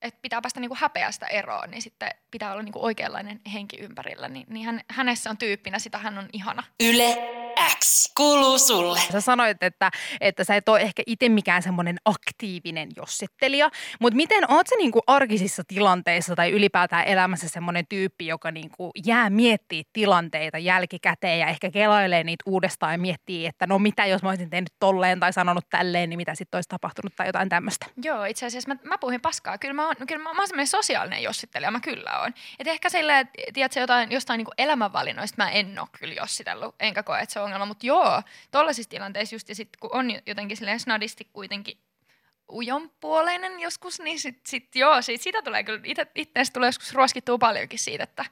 että 0.02 0.20
pitää 0.22 0.42
päästä 0.42 0.60
niinku 0.60 0.76
häpeästä 0.81 1.26
eroon, 1.26 1.70
niin 1.70 1.82
sitten 1.82 2.10
pitää 2.31 2.52
olla 2.52 2.62
niinku 2.62 2.84
oikeanlainen 2.84 3.40
henki 3.52 3.76
ympärillä. 3.76 4.28
Niin, 4.28 4.46
niin 4.48 4.66
hän, 4.66 4.81
hänessä 4.90 5.31
on 5.31 5.38
tyyppinä, 5.38 5.78
sitä 5.78 5.98
hän 5.98 6.19
on 6.19 6.28
ihana. 6.32 6.62
Yle 6.81 7.44
X 7.78 8.12
kuuluu 8.16 8.58
sulle. 8.58 9.00
Sä 9.12 9.20
sanoit, 9.20 9.62
että, 9.62 9.90
että 10.20 10.44
sä 10.44 10.56
et 10.56 10.69
ole 10.69 10.81
ehkä 10.81 11.02
itse 11.06 11.28
mikään 11.28 11.62
semmoinen 11.62 11.96
aktiivinen 12.05 12.88
jossittelija, 12.96 13.70
mutta 14.00 14.16
miten 14.16 14.50
oot 14.52 14.66
sä 14.66 14.75
niinku 14.78 15.00
arkisissa 15.06 15.62
tilanteissa 15.69 16.34
tai 16.34 16.50
ylipäätään 16.50 17.05
elämässä 17.05 17.49
semmoinen 17.49 17.87
tyyppi, 17.88 18.26
joka 18.26 18.50
niinku 18.50 18.90
jää 19.06 19.31
miettiä 19.31 19.82
tilanteita 19.93 20.58
jälkikäteen 20.58 21.38
ja 21.38 21.46
ehkä 21.46 21.70
kelailee 21.70 22.25
niitä 22.25 22.43
uudestaan 22.46 22.93
ja 22.93 22.99
miettii, 22.99 23.46
että 23.46 23.67
no 23.67 23.78
mitä 23.78 24.06
jos 24.06 24.22
mä 24.22 24.28
olisin 24.28 24.50
tehnyt 24.50 24.72
tolleen 24.78 25.20
tai 25.20 25.32
sanonut 25.32 25.64
tälleen, 25.70 26.10
niin 26.10 26.19
mitä 26.19 26.34
sitten 26.34 26.58
olisi 26.58 26.69
tapahtunut 26.69 27.17
tai 27.17 27.26
jotain 27.26 27.49
tämmöistä. 27.49 27.87
Joo, 28.05 28.25
itse 28.25 28.46
asiassa 28.46 28.75
mä, 28.75 28.76
mä 28.84 28.99
puhuin 28.99 29.20
paskaa. 29.20 29.58
Kyllä 29.58 29.75
mä 29.75 29.87
oon, 29.87 29.96
kyllä 30.08 30.22
mä, 30.22 30.34
mä 30.34 30.41
oon 30.41 30.48
semmoinen 30.48 30.67
sosiaalinen 30.67 31.22
jossittelija, 31.22 31.70
mä 31.70 31.81
kyllä 31.81 32.20
oon. 32.20 32.34
Et 32.58 32.67
ehkä 32.67 32.88
silleen, 32.88 33.20
että 33.20 33.53
tiedätkö, 33.53 33.81
jotain, 33.81 34.10
jostain 34.12 34.38
niin 34.38 34.46
elämänvalinnoista 34.58 35.44
mä 35.44 35.50
en 35.50 35.79
ole 35.79 35.88
kyllä 35.98 36.15
jossitellut, 36.15 36.74
enkä 36.81 37.03
koe, 37.03 37.20
että 37.20 37.32
se 37.32 37.41
on 37.41 37.54
ongelma. 37.55 37.67
Mutta 37.67 37.87
joo, 37.87 38.23
tollaisissa 38.51 38.91
tilanteissa 38.91 39.34
just, 39.34 39.49
ja 39.49 39.55
sit, 39.55 39.69
kun 39.81 39.91
on 39.93 40.11
jotenkin 40.27 40.56
snadisti 40.79 41.29
kuitenkin 41.32 41.79
ujonpuoleinen 42.53 43.60
joskus, 43.60 44.01
niin 44.01 44.20
sit, 44.20 44.46
sit 44.46 44.77
joo, 44.77 45.03
sit, 45.03 45.20
sitä 45.20 45.43
tulee 45.43 45.65
kyllä, 45.65 45.81
itse, 45.84 46.06
itteestä 46.15 46.55
tulee 46.55 46.69
joskus 46.69 46.94
ruoskittua 46.94 47.39
paljonkin 47.39 47.79
siitä, 47.79 48.05
että 48.05 48.24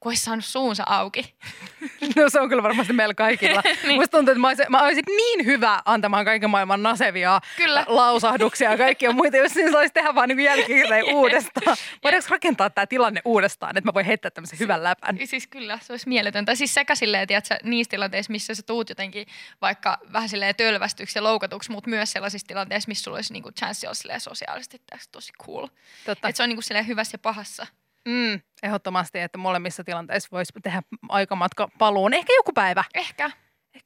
kun 0.00 0.10
olisi 0.10 0.24
saanut 0.24 0.44
suunsa 0.44 0.82
auki. 0.86 1.34
No 2.16 2.30
se 2.30 2.40
on 2.40 2.48
kyllä 2.48 2.62
varmasti 2.62 2.92
meillä 2.92 3.14
kaikilla. 3.14 3.62
niin. 3.86 4.00
Musta 4.00 4.16
tuntuu, 4.16 4.32
että 4.32 4.40
mä 4.40 4.48
olisin, 4.48 4.66
mä 4.68 4.82
olisin 4.82 5.04
niin 5.06 5.44
hyvä 5.44 5.82
antamaan 5.84 6.24
kaiken 6.24 6.50
maailman 6.50 6.82
nasevia 6.82 7.40
Kyllä. 7.56 7.84
lausahduksia 7.98 8.70
ja 8.70 8.78
kaikkia 8.78 9.12
muita, 9.12 9.36
jos 9.36 9.52
siinä 9.52 9.70
saisi 9.70 9.94
tehdä 9.94 10.14
vaan 10.14 10.28
niin 10.28 10.40
jälkikäteen 10.40 11.14
uudestaan. 11.14 11.76
Voidaanko 12.04 12.28
rakentaa 12.30 12.70
tämä 12.70 12.86
tilanne 12.86 13.20
uudestaan, 13.24 13.78
että 13.78 13.88
mä 13.88 13.94
voin 13.94 14.06
heittää 14.06 14.30
tämmöisen 14.30 14.58
hyvän 14.58 14.84
läpän? 14.84 15.18
Siis 15.24 15.46
kyllä, 15.46 15.78
se 15.82 15.92
olisi 15.92 16.08
mieletöntä. 16.08 16.54
Siis 16.54 16.74
sekä 16.74 16.94
silleen, 16.94 17.28
tiedätkö, 17.28 17.56
niissä 17.62 17.90
tilanteissa, 17.90 18.32
missä 18.32 18.54
sä 18.54 18.62
tuut 18.62 18.88
jotenkin 18.88 19.26
vaikka 19.60 19.98
vähän 20.12 20.28
silleen 20.28 20.54
tölvästyksi 20.54 21.18
ja 21.18 21.22
loukatuksi, 21.22 21.70
mutta 21.70 21.90
myös 21.90 22.12
sellaisissa 22.12 22.46
tilanteissa, 22.46 22.88
missä 22.88 23.04
sulla 23.04 23.16
olisi 23.16 23.32
niinku 23.32 23.50
chanssi 23.58 23.86
silleen 23.92 24.20
sosiaalisesti 24.20 24.82
tässä 24.90 25.08
tosi 25.12 25.32
cool. 25.42 25.66
Totta. 26.06 26.28
Että 26.28 26.36
se 26.36 26.42
on 26.42 26.48
niinku 26.48 26.62
silleen 26.62 26.86
hyvässä 26.86 27.14
ja 27.14 27.18
pahassa. 27.18 27.66
Mm, 28.08 28.40
ehdottomasti, 28.62 29.18
että 29.18 29.38
molemmissa 29.38 29.84
tilanteissa 29.84 30.28
voisi 30.32 30.52
tehdä 30.62 30.82
aikamatka 31.08 31.68
paluun. 31.78 32.14
Ehkä 32.14 32.32
joku 32.32 32.52
päivä. 32.52 32.84
Ehkä. 32.94 33.30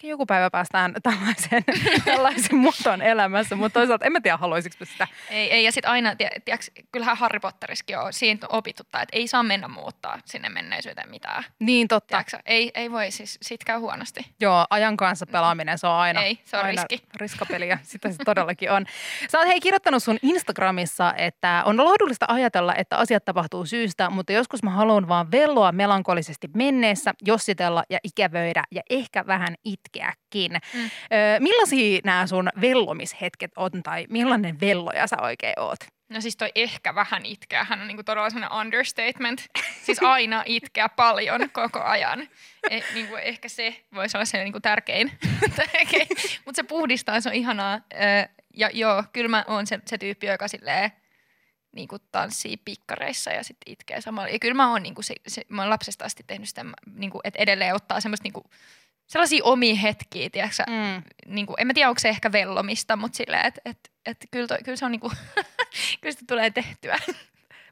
Ehkä 0.03 0.11
joku 0.11 0.27
päivä 0.27 0.51
päästään 0.51 0.95
tällaiseen, 1.03 1.65
tällaisen 2.05 2.57
muotoon 2.57 3.03
elämässä, 3.03 3.57
mutta 3.57 3.81
toisaalta 3.81 4.05
en 4.05 4.13
mä 4.13 4.21
tiedä, 4.21 4.37
haluaisiko 4.37 4.77
mä 4.81 4.87
sitä. 4.87 5.09
Ei, 5.31 5.53
ei 5.53 5.65
ja 5.65 5.73
sitten 5.73 5.91
aina, 5.91 6.17
tiedätkö, 6.17 6.57
kyllähän 6.93 7.17
Harry 7.17 7.41
Potteriskin 7.41 7.99
on 7.99 8.13
siitä 8.13 8.47
opittu, 8.49 8.83
että 8.83 9.07
ei 9.13 9.29
saa 9.29 9.43
mennä 9.43 9.69
muuttaa 9.69 10.19
sinne 10.25 10.49
menneisyyteen 10.49 11.11
mitään. 11.11 11.45
Niin 11.59 11.89
totta. 11.89 12.09
Tiedätkö, 12.09 12.39
ei, 12.47 12.71
ei 12.75 12.91
voi, 12.91 13.11
siis 13.11 13.39
sit 13.43 13.65
käy 13.65 13.79
huonosti. 13.79 14.27
Joo, 14.41 14.67
ajan 14.71 14.97
kanssa 14.97 15.27
pelaaminen, 15.27 15.79
se 15.79 15.87
on 15.87 15.97
aina, 15.97 16.23
Ei, 16.23 16.39
se 16.45 16.57
on 16.57 16.65
aina 16.65 16.83
riski. 16.91 17.07
riskapeliä. 17.15 17.79
Sitä 17.93 18.11
se 18.11 18.17
todellakin 18.25 18.71
on. 18.71 18.87
Sä 19.29 19.39
oot 19.39 19.49
hei 19.49 19.61
kirjoittanut 19.61 20.03
sun 20.03 20.19
Instagramissa, 20.23 21.15
että 21.17 21.63
on 21.67 21.77
lohdullista 21.77 22.27
ajatella, 22.29 22.75
että 22.75 22.97
asiat 22.97 23.25
tapahtuu 23.25 23.67
syystä, 23.67 24.11
mutta 24.11 24.33
joskus 24.33 24.63
mä 24.63 24.71
haluan 24.71 25.09
vaan 25.09 25.31
velloa 25.31 25.73
melankolisesti 25.73 26.49
menneessä, 26.55 27.15
jossitella 27.27 27.85
ja 27.91 27.99
ikävöidä 28.05 28.63
ja 28.71 28.83
ehkä 28.91 29.27
vähän 29.27 29.55
itkeäkin. 29.65 29.92
Mm. 30.35 30.81
Mm. 30.81 30.91
Öö, 31.13 31.41
millaisia 31.41 32.01
nämä 32.05 32.27
sun 32.27 32.49
vellomishetket 32.61 33.51
on 33.57 33.83
tai 33.83 34.07
millainen 34.09 34.61
velloja 34.61 35.07
sä 35.07 35.17
oikein 35.23 35.61
oot? 35.61 35.79
No 36.09 36.21
siis 36.21 36.37
toi 36.37 36.53
ehkä 36.55 36.95
vähän 36.95 37.27
itkeä, 37.27 37.65
hän 37.65 37.81
on 37.81 37.87
niinku 37.87 38.03
todella 38.03 38.31
sellainen 38.31 38.59
understatement. 38.59 39.47
Siis 39.85 40.03
aina 40.03 40.43
itkeä 40.47 40.89
paljon 40.89 41.51
koko 41.53 41.83
ajan. 41.83 42.29
E, 42.71 42.81
niinku 42.95 43.17
ehkä 43.17 43.49
se 43.49 43.85
voisi 43.95 44.17
olla 44.17 44.25
se 44.25 44.45
niinku 44.45 44.61
tärkein. 44.61 45.13
tärkein. 45.57 46.09
Mutta 46.45 46.57
se 46.57 46.63
puhdistaa, 46.63 47.21
se 47.21 47.29
on 47.29 47.35
ihanaa. 47.35 47.81
Ja 48.57 48.71
joo, 48.73 49.05
kyllä 49.13 49.29
mä 49.29 49.45
oon 49.49 49.67
se, 49.67 49.79
se 49.87 49.99
tyyppi, 49.99 50.27
joka 50.27 50.49
silleen 50.49 50.93
niinku 51.73 51.97
tanssii 51.99 52.57
pikkareissa 52.57 53.31
ja 53.31 53.45
sitten 53.45 53.73
itkee 53.73 54.01
samalla. 54.01 54.29
Ja 54.29 54.39
kyllä 54.39 54.55
mä 54.55 54.71
oon, 54.71 54.83
niinku 54.83 55.03
se, 55.03 55.15
se, 55.27 55.43
mä 55.49 55.63
oon 55.63 55.71
lapsesta 55.71 56.05
asti 56.05 56.25
tehnyt 56.27 56.49
sitä, 56.49 56.65
niinku, 56.95 57.21
että 57.25 57.43
edelleen 57.43 57.75
ottaa 57.75 58.01
semmoista 58.01 58.25
niinku, 58.25 58.45
sellaisia 59.13 59.45
omia 59.45 59.75
hetkiä, 59.75 60.31
tiedätkö, 60.31 60.63
Mm. 60.69 61.03
niin 61.27 61.47
kuin, 61.47 61.57
en 61.61 61.67
mä 61.67 61.75
tiedä, 61.75 61.89
onko 61.89 61.99
se 61.99 62.09
ehkä 62.09 62.33
vellomista, 62.33 62.97
mutta 62.97 63.17
silleen, 63.17 63.47
että 63.47 63.61
et, 63.65 63.79
et, 64.07 64.17
kyllä, 64.31 64.47
toi, 64.47 64.59
kyllä 64.65 64.77
se 64.77 64.85
on 64.85 64.93
niinku, 64.93 65.13
kyllä 66.01 66.13
sitä 66.13 66.25
tulee 66.29 66.51
tehtyä. 66.51 66.99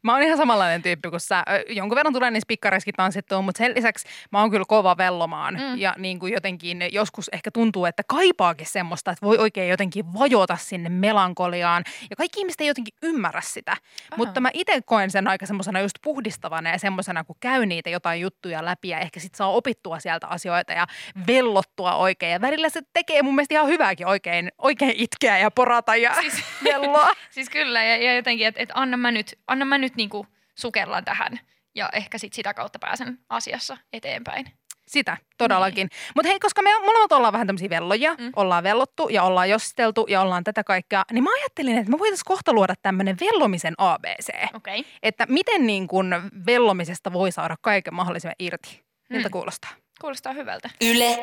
Mä 0.02 0.12
oon 0.12 0.23
ihan 0.23 0.37
samanlainen 0.37 0.83
tyyppi 0.83 1.11
kuin 1.11 1.21
sä. 1.21 1.45
Jonkun 1.69 1.97
verran 1.97 2.12
tulee 2.12 2.30
niissä 2.30 2.49
pikkareissakin 2.49 2.95
tanssittua, 2.95 3.42
mutta 3.42 3.59
sen 3.59 3.75
lisäksi 3.75 4.09
mä 4.33 4.40
oon 4.40 4.50
kyllä 4.50 4.64
kova 4.69 4.97
vellomaan. 4.97 5.54
Mm. 5.54 5.78
Ja 5.78 5.95
niin 5.99 6.19
kuin 6.19 6.33
jotenkin 6.33 6.88
joskus 6.92 7.28
ehkä 7.33 7.50
tuntuu, 7.50 7.85
että 7.85 8.02
kaipaakin 8.07 8.66
semmoista, 8.66 9.11
että 9.11 9.26
voi 9.26 9.38
oikein 9.38 9.71
jotenkin 9.71 10.12
vajota 10.14 10.57
sinne 10.57 10.88
melankoliaan. 10.88 11.85
Ja 12.11 12.16
kaikki 12.16 12.40
ihmiset 12.40 12.61
ei 12.61 12.66
jotenkin 12.66 12.95
ymmärrä 13.02 13.40
sitä. 13.45 13.73
Aha. 13.73 13.80
Mutta 14.16 14.40
mä 14.40 14.50
itse 14.54 14.80
koen 14.85 15.11
sen 15.11 15.28
aika 15.28 15.47
semmoisena 15.47 15.80
just 15.80 15.95
puhdistavana 16.02 16.71
ja 16.71 16.78
semmoisena, 16.78 17.25
kun 17.25 17.37
käy 17.40 17.66
niitä 17.66 17.90
jotain 17.90 18.21
juttuja 18.21 18.64
läpi 18.64 18.88
ja 18.88 18.99
ehkä 18.99 19.21
sit 19.21 19.35
saa 19.35 19.49
opittua 19.50 20.00
sieltä 20.00 20.26
asioita 20.26 20.73
ja 20.73 20.87
vellottua 21.26 21.95
oikein. 21.95 22.33
Ja 22.33 22.40
välillä 22.40 22.69
se 22.69 22.80
tekee 22.92 23.23
mun 23.23 23.35
mielestä 23.35 23.54
ihan 23.54 23.66
hyvääkin 23.69 24.07
oikein, 24.07 24.52
oikein 24.59 24.92
itkeä 24.97 25.38
ja 25.38 25.50
porata 25.50 25.97
ja 25.97 26.14
Siis- 26.21 26.45
velloa. 26.64 27.09
Siis 27.30 27.50
kyllä, 27.50 27.83
ja, 27.85 27.97
ja 27.97 28.14
jotenkin, 28.14 28.47
että 28.47 28.62
et 28.62 28.69
anna 28.75 28.97
mä 28.97 29.11
nyt, 29.11 29.38
anna 29.47 29.64
mä 29.64 29.78
nyt 29.78 29.89
niinku 29.97 30.26
sukellaan 30.54 31.04
tähän. 31.04 31.40
Ja 31.75 31.88
ehkä 31.92 32.18
sit 32.18 32.32
sitä 32.32 32.54
kautta 32.54 32.78
pääsen 32.78 33.18
asiassa 33.28 33.76
eteenpäin. 33.92 34.47
Sitä, 34.87 35.16
todellakin. 35.38 35.88
Mutta 36.16 36.28
hei, 36.28 36.40
koska 36.40 36.62
me 36.62 36.70
molemmat 36.87 37.12
ollaan 37.12 37.32
vähän 37.32 37.47
tämmöisiä 37.47 37.70
velloja, 37.70 38.14
Mm. 38.18 38.32
ollaan 38.37 38.64
vellottu 38.64 39.09
ja 39.09 39.23
ollaan 39.23 39.50
jossiteltu 39.50 40.06
ja 40.09 40.20
ollaan 40.20 40.44
tätä 40.44 40.64
kaikkea, 40.64 41.04
niin 41.12 41.25
mä 41.25 41.30
ajattelin, 41.40 41.78
että 41.78 41.90
me 41.90 41.99
voitaisiin 41.99 42.25
kohta 42.26 42.52
luoda 42.52 42.75
tämmöinen 42.82 43.16
vellomisen 43.20 43.75
ABC. 43.78 44.28
Okay. 44.54 44.82
Että 45.02 45.26
miten 45.28 45.66
niin 45.66 45.88
kun 45.88 46.14
vellomisesta 46.47 47.12
voi 47.12 47.32
saada 47.32 47.56
kaiken 47.61 47.94
mahdollisen 47.94 48.32
irti. 48.38 48.85
Miltä 49.11 49.28
Mm. 49.28 49.32
kuulostaa? 49.32 49.70
Kuulostaa 50.00 50.33
hyvältä. 50.33 50.71
Yle 50.80 51.19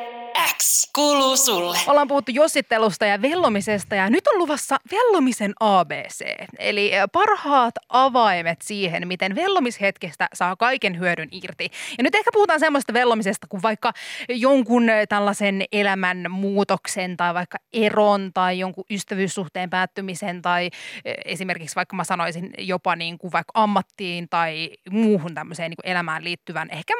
X 0.57 0.91
kuuluu 0.95 1.37
sulle. 1.37 1.77
Ollaan 1.87 2.07
puhuttu 2.07 2.31
jossittelusta 2.31 3.05
ja 3.05 3.21
vellomisesta 3.21 3.95
ja 3.95 4.09
nyt 4.09 4.27
on 4.27 4.39
luvassa 4.39 4.77
vellomisen 4.91 5.53
ABC. 5.59 6.25
Eli 6.59 6.91
parhaat 7.11 7.73
avaimet 7.89 8.61
siihen, 8.61 9.07
miten 9.07 9.35
vellomishetkestä 9.35 10.27
saa 10.33 10.55
kaiken 10.55 10.99
hyödyn 10.99 11.29
irti. 11.31 11.71
Ja 11.97 12.03
nyt 12.03 12.15
ehkä 12.15 12.29
puhutaan 12.33 12.59
semmoista 12.59 12.93
vellomisesta 12.93 13.47
kuin 13.49 13.61
vaikka 13.61 13.93
jonkun 14.29 14.83
tällaisen 15.09 15.63
elämän 15.71 16.25
muutoksen 16.29 17.17
tai 17.17 17.33
vaikka 17.33 17.57
eron 17.73 18.31
tai 18.33 18.59
jonkun 18.59 18.85
ystävyyssuhteen 18.91 19.69
päättymisen 19.69 20.41
tai 20.41 20.69
eh, 21.05 21.15
esimerkiksi 21.25 21.75
vaikka 21.75 21.95
mä 21.95 22.03
sanoisin 22.03 22.53
jopa 22.57 22.95
niin 22.95 23.17
kuin 23.17 23.31
vaikka 23.31 23.51
ammattiin 23.53 24.29
tai 24.29 24.69
muuhun 24.89 25.33
tämmöiseen 25.33 25.69
niin 25.69 25.77
kuin 25.83 25.91
elämään 25.91 26.23
liittyvän 26.23 26.69
ehkä 26.71 26.93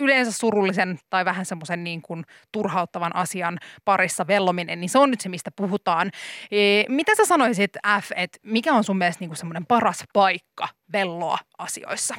yleensä 0.00 0.32
surullisen 0.32 0.98
tai 1.10 1.24
vähän 1.24 1.46
semmoisen 1.46 1.84
niin 1.84 2.02
kuin 2.02 2.24
turhauttavan 2.52 3.16
asian 3.16 3.58
parissa 3.84 4.26
vellominen, 4.26 4.80
niin 4.80 4.90
se 4.90 4.98
on 4.98 5.10
nyt 5.10 5.20
se, 5.20 5.28
mistä 5.28 5.50
puhutaan. 5.56 6.10
E, 6.50 6.84
mitä 6.88 7.14
sä 7.14 7.24
sanoisit, 7.24 7.72
F, 8.00 8.10
että 8.16 8.38
mikä 8.42 8.72
on 8.74 8.84
sun 8.84 8.98
mielestä 8.98 9.22
niin 9.22 9.30
kuin 9.30 9.38
semmoinen 9.38 9.66
paras 9.66 10.04
paikka 10.12 10.68
velloa 10.92 11.38
asioissa? 11.58 12.14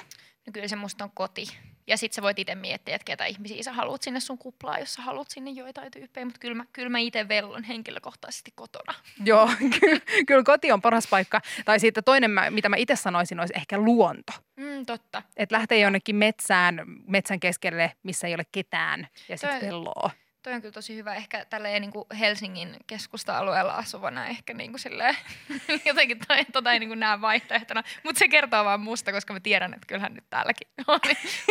No 0.48 0.52
kyllä 0.54 0.68
se 0.68 0.76
musta 0.76 1.04
on 1.04 1.12
koti. 1.14 1.48
Ja 1.88 1.98
sit 1.98 2.14
sä 2.14 2.22
voit 2.22 2.40
itse 2.40 2.56
miettiä, 2.56 2.96
että 2.96 3.06
ketä 3.06 3.26
ihmisiä 3.26 3.64
sä 3.64 3.74
haluat 3.74 4.02
sinne 4.02 4.20
sun 4.20 4.38
kuplaan, 4.38 4.80
jos 4.80 4.94
sä 4.94 5.02
haluat 5.02 5.30
sinne 5.30 5.52
joitain 5.52 5.92
tyyppejä. 5.92 6.26
Mutta 6.26 6.40
kyllä 6.40 6.56
mä, 6.56 6.66
kyllä 6.74 6.90
mä 6.90 7.00
itse 7.00 7.28
vellon 7.28 7.64
henkilökohtaisesti 7.64 8.52
kotona. 8.56 8.94
Joo, 9.26 9.50
kyllä, 9.80 10.00
kyllä 10.28 10.44
koti 10.44 10.72
on 10.72 10.82
paras 10.82 11.08
paikka. 11.08 11.42
Tai 11.66 11.80
sitten 11.80 12.04
toinen, 12.04 12.32
mitä 12.50 12.70
mä 12.70 12.76
itse 12.76 12.96
sanoisin, 12.96 13.40
olisi 13.40 13.54
ehkä 13.56 13.78
luonto. 13.78 14.34
Mm, 14.56 14.86
totta. 14.86 15.24
Että 15.38 15.56
lähtee 15.56 15.80
jonnekin 15.80 16.16
metsään, 16.16 16.82
metsän 17.08 17.40
keskelle, 17.40 17.92
missä 18.04 18.28
ei 18.28 18.34
ole 18.34 18.44
ketään 18.52 19.08
ja 19.30 19.38
sitten 19.38 19.62
velloo. 19.62 20.12
Toi 20.48 20.54
on 20.54 20.62
kyllä 20.62 20.74
tosi 20.74 20.96
hyvä. 20.96 21.16
Ehkä 21.16 21.46
tälleen 21.46 21.82
niin 21.82 21.92
kuin 21.92 22.06
Helsingin 22.20 22.76
keskusta-alueella 22.88 23.74
asuvana 23.74 24.26
ehkä 24.26 24.54
niin 24.54 24.72
kuin 24.72 24.80
silleen, 24.80 25.18
jotenkin 25.86 26.20
toi, 26.28 26.46
tota 26.46 26.72
ei 26.72 26.80
niin 26.80 26.90
kuin 26.90 27.00
näe 27.00 27.22
vaihtoehtona. 27.22 27.84
Mutta 28.04 28.20
se 28.20 28.28
kertoo 28.28 28.66
vaan 28.66 28.80
musta, 28.80 29.12
koska 29.12 29.34
mä 29.34 29.40
tiedän, 29.40 29.74
että 29.74 29.88
kyllähän 29.88 30.14
nyt 30.14 30.24
täälläkin 30.30 30.68
on 30.88 31.00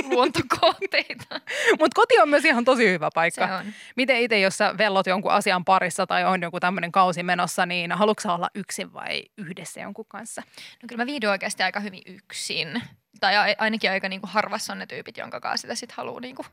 luontokohteita. 0.10 1.40
Mutta 1.78 1.94
koti 1.94 2.18
on 2.18 2.28
myös 2.28 2.44
ihan 2.44 2.64
tosi 2.64 2.90
hyvä 2.90 3.06
Se 3.06 3.14
paikka. 3.14 3.56
on. 3.56 3.66
Miten 3.96 4.16
itse, 4.16 4.40
jos 4.40 4.58
sä 4.58 4.74
vellot 4.78 5.06
jonkun 5.06 5.32
asian 5.32 5.64
parissa 5.64 6.06
tai 6.06 6.24
on 6.24 6.42
joku 6.42 6.60
tämmöinen 6.60 6.92
kausi 6.92 7.22
menossa, 7.22 7.66
niin 7.66 7.92
haluatko 7.92 8.32
olla 8.32 8.50
yksin 8.54 8.92
vai 8.92 9.22
yhdessä 9.38 9.80
jonkun 9.80 10.06
kanssa? 10.08 10.42
No 10.82 10.86
kyllä 10.88 11.02
mä 11.02 11.06
viihdyn 11.06 11.30
oikeasti 11.30 11.62
aika 11.62 11.80
hyvin 11.80 12.02
yksin. 12.06 12.82
Tai 13.20 13.34
ainakin 13.58 13.90
aika 13.90 14.08
niin 14.08 14.20
kuin 14.20 14.30
harvassa 14.30 14.72
on 14.72 14.78
ne 14.78 14.86
tyypit, 14.86 15.16
jonka 15.16 15.40
kanssa 15.40 15.62
sitä 15.62 15.74
sit 15.74 15.92
haluaa 15.92 16.20
niin 16.20 16.36
kuin 16.36 16.46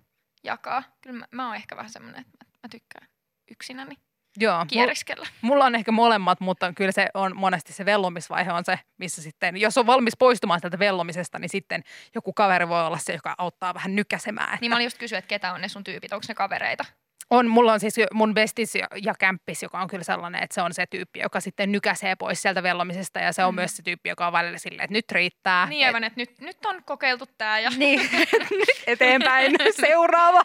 jakaa. 0.43 0.83
Kyllä 1.01 1.19
mä, 1.19 1.25
mä 1.31 1.47
oon 1.47 1.55
ehkä 1.55 1.75
vähän 1.75 1.91
semmoinen, 1.91 2.21
että 2.21 2.37
mä, 2.45 2.51
mä 2.63 2.69
tykkään 2.69 3.07
yksinäni 3.51 3.95
Joo, 4.37 4.57
mul, 4.57 4.65
kieriskellä. 4.65 5.27
mulla 5.41 5.65
on 5.65 5.75
ehkä 5.75 5.91
molemmat, 5.91 6.39
mutta 6.39 6.73
kyllä 6.73 6.91
se 6.91 7.09
on 7.13 7.35
monesti 7.35 7.73
se 7.73 7.85
vellomisvaihe 7.85 8.51
on 8.53 8.65
se, 8.65 8.79
missä 8.97 9.21
sitten, 9.21 9.57
jos 9.57 9.77
on 9.77 9.85
valmis 9.85 10.17
poistumaan 10.19 10.61
tältä 10.61 10.79
vellomisesta, 10.79 11.39
niin 11.39 11.49
sitten 11.49 11.83
joku 12.15 12.33
kaveri 12.33 12.67
voi 12.67 12.85
olla 12.85 12.97
se, 12.97 13.13
joka 13.13 13.35
auttaa 13.37 13.73
vähän 13.73 13.95
nykäsemään. 13.95 14.57
Niin 14.61 14.71
mä 14.71 14.75
olin 14.75 14.85
just 14.85 14.97
kysyä, 14.97 15.17
että 15.17 15.29
ketä 15.29 15.53
on 15.53 15.61
ne 15.61 15.67
sun 15.67 15.83
tyypit, 15.83 16.13
onko 16.13 16.25
ne 16.27 16.33
kavereita? 16.35 16.85
On, 17.33 17.47
mulla 17.47 17.73
on 17.73 17.79
siis 17.79 17.95
mun 18.13 18.33
bestis 18.33 18.75
ja- 18.75 19.13
kämppis, 19.19 19.63
joka 19.63 19.79
on 19.81 19.87
kyllä 19.87 20.03
sellainen, 20.03 20.43
että 20.43 20.53
se 20.53 20.61
on 20.61 20.73
se 20.73 20.85
tyyppi, 20.89 21.19
joka 21.19 21.39
sitten 21.39 21.71
nykäsee 21.71 22.15
pois 22.15 22.41
sieltä 22.41 22.63
vellomisesta 22.63 23.19
ja 23.19 23.31
se 23.33 23.43
on 23.43 23.53
Mm. 23.53 23.55
myös 23.55 23.77
se 23.77 23.83
tyyppi, 23.83 24.09
joka 24.09 24.27
on 24.27 24.33
välillä 24.33 24.57
silleen, 24.57 24.83
että 24.83 24.93
nyt 24.93 25.11
riittää. 25.11 25.65
Niin 25.65 25.85
aivan, 25.87 26.03
että 26.03 26.19
nyt, 26.21 26.39
nyt 26.41 26.65
on 26.65 26.83
kokeiltu 26.85 27.25
tää 27.37 27.59
ja 27.59 27.69
Niin, 27.77 28.09
eteenpäin. 28.87 29.55
Seuraava. 29.87 30.41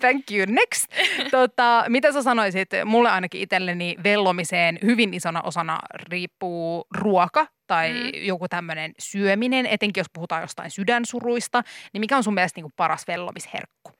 Thank 0.00 0.30
you. 0.30 0.46
Next. 0.48 0.84
Tota, 1.30 1.84
mitä 1.88 2.12
sä 2.12 2.22
sanoisit? 2.22 2.68
Mulle 2.84 3.10
ainakin 3.10 3.40
itselleni 3.40 3.96
vellomiseen 4.04 4.78
hyvin 4.82 5.14
isona 5.14 5.42
osana 5.42 5.78
riippuu 5.94 6.86
ruoka 6.96 7.46
tai 7.66 7.90
Mm. 7.92 7.96
mm. 7.98 8.10
joku 8.14 8.48
tämmöinen 8.48 8.92
syöminen, 8.98 9.66
etenkin 9.66 10.00
jos 10.00 10.06
puhutaan 10.12 10.42
jostain 10.42 10.70
sydänsuruista. 10.70 11.62
Niin 11.92 12.00
mikä 12.00 12.16
on 12.16 12.24
sun 12.24 12.34
mielestä 12.34 12.60
niin 12.60 12.72
paras 12.76 13.06
vellomisherkku? 13.08 13.90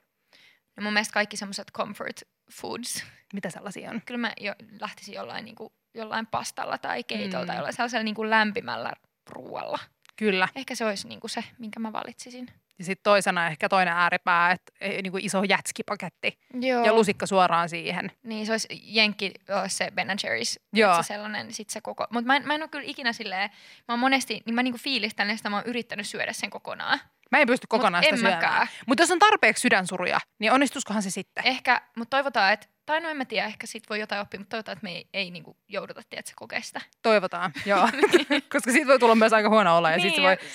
No 0.77 0.83
mun 0.83 0.93
mielestä 0.93 1.13
kaikki 1.15 1.37
semmoiset 1.37 1.73
comfort 1.73 2.21
foods. 2.53 3.05
Mitä 3.35 3.51
sellaisia 3.51 3.91
on? 3.91 4.03
Kyllä 4.07 4.19
mä 4.19 4.33
jo 4.41 4.55
lähtisin 4.81 5.15
jollain, 5.15 5.45
niin 5.45 5.55
kuin, 5.57 5.73
jollain 5.95 6.27
pastalla 6.27 6.79
tai 6.79 7.05
keitolla 7.05 7.45
Mm. 7.45 7.47
tai 7.47 7.57
jollain 7.57 7.75
sellaisella 7.75 8.05
niin 8.05 8.15
kuin 8.15 8.31
lämpimällä 8.31 8.93
ruoalla. 9.31 9.79
Kyllä. 10.17 10.49
Ehkä 10.57 10.75
se 10.75 10.85
olisi 10.85 11.09
niin 11.09 11.21
kuin 11.21 11.31
se, 11.31 11.45
minkä 11.59 11.81
mä 11.81 11.93
valitsisin. 11.93 12.47
Ja 12.79 12.85
sitten 12.85 13.03
toisena 13.03 13.47
ehkä 13.47 13.69
toinen 13.69 13.95
ääripää, 13.95 14.51
että 14.53 14.73
niin 15.03 15.11
kuin 15.11 15.25
iso 15.25 15.43
jätskipaketti 15.43 16.39
Joo. 16.61 16.85
ja 16.85 16.93
lusikka 16.93 17.27
suoraan 17.27 17.69
siihen. 17.69 18.13
Niin, 18.23 18.47
se 18.47 18.53
olisi 18.53 18.69
jenkki, 18.83 19.33
olisi 19.63 19.77
se 19.77 19.91
Ben 19.95 20.09
Jerry's, 20.09 20.63
Joo. 20.73 21.03
se 21.03 21.07
sellainen, 21.07 21.53
sit 21.53 21.71
se 21.71 21.81
koko. 21.81 22.07
Mutta 22.11 22.27
mä, 22.27 22.37
en- 22.37 22.47
mä 22.47 22.55
en 22.55 22.63
ole 22.63 22.69
kyllä 22.69 22.85
ikinä 22.89 23.13
silleen, 23.13 23.51
mä 23.89 23.93
oon 23.93 23.99
monesti, 23.99 24.43
niin 24.47 24.55
mä 24.55 24.63
niinku 24.63 24.79
fiilistän 24.79 25.29
ja 25.31 25.37
sitä 25.37 25.51
mä 25.51 25.57
oon 25.57 25.67
yrittänyt 25.67 26.07
syödä 26.07 26.33
sen 26.33 26.51
kokonaan. 26.51 27.01
Mä 27.35 27.41
en 27.41 27.47
pysty 27.47 27.67
kokonaan 27.67 28.05
en 28.05 28.19
sitä 28.19 28.31
syömään. 28.31 28.69
Mutta 28.87 29.03
jos 29.03 29.11
on 29.11 29.19
tarpeeksi 29.19 29.61
sydänsuruja, 29.61 30.21
niin 30.39 30.53
onnistuskohan 30.53 31.03
se 31.03 31.11
sitten? 31.11 31.47
Ehkä, 31.47 31.83
mutta 31.97 32.17
toivotaan, 32.17 32.53
että, 32.53 32.67
tai 32.87 33.01
no 33.01 33.09
en 33.09 33.17
mä 33.17 33.25
tiedä, 33.25 33.47
ehkä 33.47 33.67
sit 33.67 33.83
voi 33.91 34.01
jotain 34.01 34.21
oppia, 34.21 34.41
mutta 34.41 34.51
toivotaan, 34.51 34.77
että 34.77 34.85
me 34.85 34.91
ei, 34.91 35.09
ei 35.13 35.31
niinku 35.31 35.57
jouduta, 35.69 36.01
tiedätkö, 36.11 36.33
kokea 36.37 36.61
sitä. 36.63 36.81
Toivotaan, 37.03 37.53
joo. 37.67 37.89
Koska 38.53 38.73
siitä 38.73 38.87
voi 38.87 38.99
tulla 38.99 39.15
myös 39.15 39.33
aika 39.33 39.49
huono 39.49 39.77
olla 39.77 39.91
ja 39.91 39.97
niin, 39.97 40.03
sitten 40.03 40.23
se 40.23 40.29
voi 40.29 40.49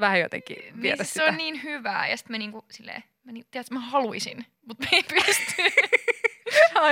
vähän 0.00 0.20
jotenkin 0.20 0.58
niin, 0.58 0.82
viedä 0.82 0.96
siis 0.96 1.08
sitä. 1.08 1.24
se 1.24 1.30
on 1.30 1.36
niin 1.36 1.62
hyvää 1.62 2.08
ja 2.08 2.16
sitten 2.16 2.34
me 2.34 2.38
niinku 2.38 2.64
silleen, 2.70 3.04
mä, 3.24 3.32
niin, 3.32 3.44
tiedätkö, 3.50 3.74
mä 3.74 3.80
haluaisin, 3.80 4.46
mutta 4.66 4.84
me 4.84 4.96
ei 4.96 5.02
pysty. 5.02 5.62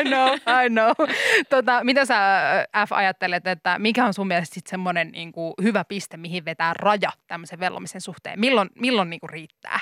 I 0.01 0.05
know, 0.05 0.35
I 0.35 0.69
know. 0.69 1.09
Tota, 1.51 1.85
mitä 1.85 2.05
sä 2.05 2.17
F 2.89 2.93
ajattelet, 2.93 3.47
että 3.47 3.79
mikä 3.79 4.05
on 4.05 4.15
sun 4.15 4.27
mielestä 4.27 4.55
sit 4.55 4.67
semmoinen 4.67 5.13
niin 5.13 5.33
hyvä 5.63 5.85
piste, 5.85 6.17
mihin 6.17 6.45
vetää 6.45 6.75
raja 6.75 7.11
tämmöisen 7.27 7.61
vellomisen 7.61 8.01
suhteen? 8.01 8.41
Milloin, 8.41 8.71
milloin 8.75 9.11
niin 9.11 9.21
kuin 9.21 9.31
riittää? 9.31 9.81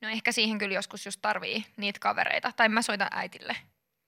No 0.00 0.08
ehkä 0.08 0.32
siihen 0.32 0.58
kyllä 0.58 0.74
joskus 0.74 1.06
just 1.06 1.18
tarvii 1.22 1.64
niitä 1.76 2.00
kavereita. 2.00 2.52
Tai 2.56 2.68
mä 2.68 2.82
soitan 2.82 3.08
äitille. 3.10 3.56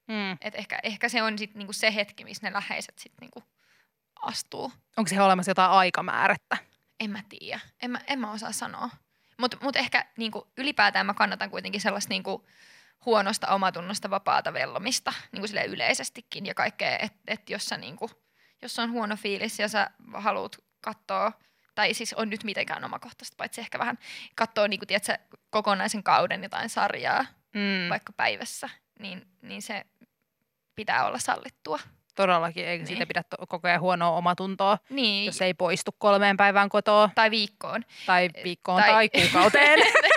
Mm. 0.09 0.33
Et 0.41 0.55
ehkä, 0.55 0.79
ehkä 0.83 1.09
se 1.09 1.23
on 1.23 1.39
sit 1.39 1.55
niinku 1.55 1.73
se 1.73 1.95
hetki, 1.95 2.25
missä 2.25 2.47
ne 2.47 2.53
läheiset 2.53 2.99
sit 2.99 3.13
niinku 3.21 3.43
astuu. 4.23 4.73
Onko 4.97 5.09
siihen 5.09 5.25
olemassa 5.25 5.51
jotain 5.51 5.71
aikamäärättä? 5.71 6.57
En 7.01 7.11
mä 7.11 7.23
tiedä. 7.29 7.61
En 7.83 7.91
mä, 7.91 8.01
en 8.07 8.19
mä 8.19 8.33
osaa 8.33 8.53
sanoa. 8.53 8.91
Mutta 9.39 9.57
mut 9.63 9.77
ehkä 9.77 10.05
niinku, 10.17 10.49
ylipäätään 10.57 11.07
mä 11.07 11.15
kannatan 11.15 11.51
kuitenkin 11.51 11.81
sellaista 11.81 12.11
niinku, 12.11 12.47
huonosta 13.05 13.47
omatunnosta 13.55 14.11
vapaata 14.11 14.53
vellomista 14.53 15.13
niinku 15.33 15.47
sille 15.47 15.65
yleisestikin 15.65 16.47
ja 16.47 16.55
kaikkea, 16.55 16.99
että 16.99 17.19
et 17.27 17.51
jos, 17.51 17.65
sä, 17.67 17.77
niinku, 17.77 18.11
jos 18.63 18.79
on 18.79 18.91
huono 18.91 19.17
fiilis 19.17 19.59
ja 19.59 19.69
sä 19.69 19.91
haluat 20.15 20.57
katsoa, 20.81 21.33
tai 21.75 21.95
siis 21.95 22.13
on 22.15 22.31
nyt 22.31 22.45
mitenkään 22.45 22.85
omakohtaista, 22.85 23.35
paitsi 23.37 23.61
ehkä 23.61 23.79
vähän 23.79 23.99
katsoa 24.35 24.69
niinku, 24.69 24.87
tiedätkö, 24.87 25.19
kokonaisen 25.51 26.03
kauden 26.03 26.43
jotain 26.43 26.69
sarjaa 26.69 27.25
Mm. 27.55 27.89
vaikka 27.91 28.13
päivässä, 28.13 28.69
niin, 28.99 29.27
niin 29.43 29.63
se 29.63 29.85
pitää 30.75 31.07
olla 31.07 31.19
sallittua. 31.19 31.79
Todellakin, 32.15 32.67
eikä 32.67 32.81
Niin. 32.81 32.87
siitä 32.87 33.07
pidä 33.07 33.23
to- 33.23 33.47
koko 33.49 33.69
ajan 33.69 33.81
huonoa 33.81 34.17
omatuntoa, 34.17 34.79
Niin, 34.91 35.27
jos 35.27 35.43
ei 35.43 35.55
poistu 35.55 35.91
kolmeen 35.99 36.37
päivään 36.37 36.69
kotoa 36.69 37.11
tai 37.15 37.31
viikkoon. 37.31 37.85
tai 38.07 38.29
viikkoon 38.45 38.83
Tai- 38.83 38.91
tai, 38.93 39.09
kuukauteen. 39.09 39.79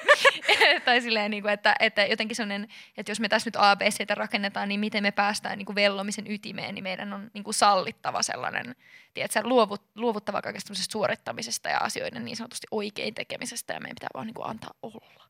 tai 0.85 1.01
silleen, 1.01 1.31
niin 1.31 1.43
kuin, 1.43 1.53
että, 1.53 1.75
että 1.79 2.05
jotenkin 2.05 2.35
sellainen, 2.35 2.67
että 2.97 3.11
jos 3.11 3.19
me 3.19 3.29
tässä 3.29 3.47
nyt 3.47 3.55
ABCtä 3.55 4.15
rakennetaan, 4.15 4.69
niin 4.69 4.79
miten 4.79 5.03
me 5.03 5.11
päästään 5.11 5.57
niin 5.57 5.65
kuin 5.65 5.75
vellomisen 5.75 6.31
ytimeen, 6.31 6.75
niin 6.75 6.83
meidän 6.83 7.13
on 7.13 7.31
niin 7.33 7.43
kuin 7.43 7.53
sallittava 7.53 8.23
sellainen, 8.23 8.75
tiedätkö, 9.13 9.41
luovut, 9.43 9.81
luovuttava 9.95 10.41
kaikesta 10.41 10.73
suorittamisesta 10.75 11.69
ja 11.69 11.77
asioiden 11.77 12.25
niin 12.25 12.37
sanotusti 12.37 12.67
oikein 12.71 13.15
tekemisestä, 13.15 13.73
ja 13.73 13.79
meidän 13.79 13.95
pitää 13.95 14.09
vaan 14.13 14.27
niin 14.27 14.35
kuin 14.35 14.49
antaa 14.49 14.73
olla. 14.81 15.23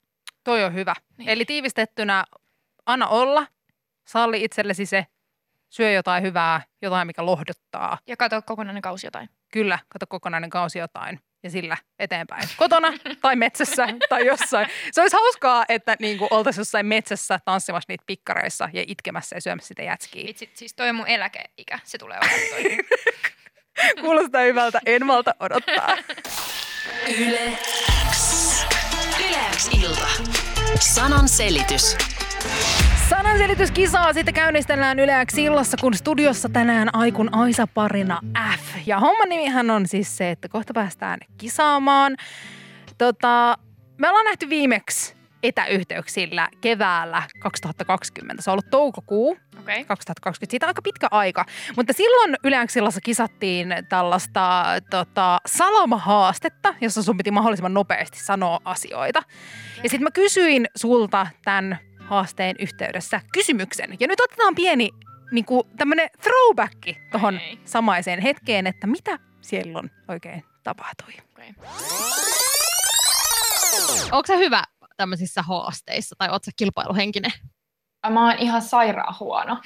Toi 0.44 0.64
on 0.64 0.74
hyvä. 0.74 0.96
Niin. 1.18 1.30
Eli 1.30 1.46
tiivistettynä, 1.46 2.24
anna 2.86 3.08
olla, 3.08 3.48
salli 4.08 4.44
itsellesi 4.44 4.86
se, 4.86 5.06
syö 5.70 5.92
jotain 5.92 6.24
hyvää, 6.24 6.62
jotain 6.82 7.08
mikä 7.08 7.26
lohduttaa. 7.26 7.98
Ja 8.08 8.18
katso 8.18 8.42
kokonainen 8.42 8.82
kausi 8.82 9.08
jotain. 9.08 9.30
Kyllä, 9.54 9.80
kato 9.90 10.08
kokonainen 10.08 10.50
kausi 10.50 10.80
jotain 10.80 11.20
ja 11.43 11.50
sillä 11.50 11.77
eteenpäin. 12.00 12.50
Kotona 12.58 12.93
tai 13.22 13.36
metsässä 13.36 13.88
tai 14.10 14.25
jossain. 14.25 14.67
Se 14.91 15.01
olisi 15.01 15.15
hauskaa, 15.15 15.65
että 15.69 15.96
niin 16.00 16.17
kuin 16.17 16.27
oltaisiin 16.31 16.62
jossain 16.62 16.86
metsässä 16.86 17.39
tanssimassa 17.46 17.86
niitä 17.88 18.03
pikkareissa 18.08 18.69
ja 18.74 18.84
itkemässä 18.88 19.36
ja 19.36 19.41
syömässä 19.41 19.67
sitä 19.67 19.84
jätskiä. 19.84 20.25
Vitsi, 20.27 20.50
siis 20.53 20.74
toi 20.74 20.89
on 20.89 20.96
mun 20.96 21.08
eläkeikä, 21.08 21.79
se 21.84 21.98
tulee 21.98 22.17
olemaan 22.17 22.39
toi. 22.50 22.77
Kuulostaa 24.01 24.41
hyvältä, 24.41 24.79
en 24.86 25.05
malta 25.05 25.36
odottaa. 25.39 25.98
Yle 27.19 27.58
X. 28.12 28.65
Yle 29.19 29.38
X 29.55 29.69
ilta. 29.74 30.08
Sanan 30.79 31.29
selitys. 31.29 31.98
Sananselityskisaa 33.10 34.13
sitten 34.13 34.34
käynnistellään 34.34 35.00
yleäksi 35.00 35.44
illassa, 35.44 35.78
kun 35.82 35.94
studiossa 35.94 36.50
tänään 36.50 36.96
Aikun 36.96 37.34
Aisa 37.34 37.68
parina 37.68 38.20
F. 38.58 38.88
Ja 38.88 39.00
homman 39.00 39.30
nimihän 39.30 39.70
on 39.70 39.88
siis 39.88 40.18
se, 40.18 40.32
että 40.32 40.50
kohta 40.50 40.74
päästään 40.74 41.20
kisaamaan. 41.38 42.18
Tota, 42.98 43.58
me 43.98 44.10
ollaan 44.10 44.25
nähty 44.25 44.50
viimeksi 44.50 45.16
etäyhteyksillä 45.44 46.50
keväällä 46.62 47.24
2020. 47.39 48.42
Se 48.44 48.50
on 48.50 48.54
ollut 48.54 48.70
toukokuu. 48.70 49.38
Okay. 49.60 49.84
2020. 49.86 50.51
Siitä 50.51 50.66
on 50.66 50.70
aika 50.70 50.82
pitkä 50.82 51.08
aika. 51.12 51.46
Mutta 51.78 51.94
silloin 51.94 52.36
Yleäksillassa 52.44 53.01
kisattiin 53.01 53.75
tällaista 53.89 54.66
tota, 54.89 55.38
salamahaastetta, 55.46 56.75
jossa 56.82 57.04
sun 57.04 57.18
piti 57.18 57.32
mahdollisimman 57.32 57.74
nopeasti 57.74 58.20
sanoa 58.20 58.60
asioita. 58.66 59.24
Ja 59.84 59.89
sitten 59.89 60.04
mä 60.04 60.12
kysyin 60.12 60.68
sulta 60.75 61.28
tämän 61.44 61.80
haasteen 62.10 62.56
yhteydessä 62.60 63.22
kysymyksen. 63.34 63.98
Ja 64.00 64.08
nyt 64.08 64.20
otetaan 64.20 64.56
pieni 64.56 64.89
niin 65.32 65.46
kuin 65.46 65.68
tämmöinen 65.78 66.10
throwback 66.22 66.78
tuohon 67.12 67.39
samaiseen 67.66 68.22
hetkeen, 68.22 68.68
että 68.68 68.88
mitä 68.88 69.20
silloin 69.42 69.92
oikein 70.08 70.44
tapahtui. 70.63 71.13
Okay. 71.32 71.54
Onko 74.12 74.28
se 74.28 74.38
hyvä 74.38 74.63
tämmöisissä 74.98 75.42
haasteissa 75.42 76.16
tai 76.18 76.30
ootko 76.30 76.46
sä 76.46 76.51
kilpailuhenkinen? 76.56 77.32
Mä 78.10 78.28
oon 78.28 78.38
ihan 78.38 78.62
sairaan 78.62 79.16
huono. 79.20 79.58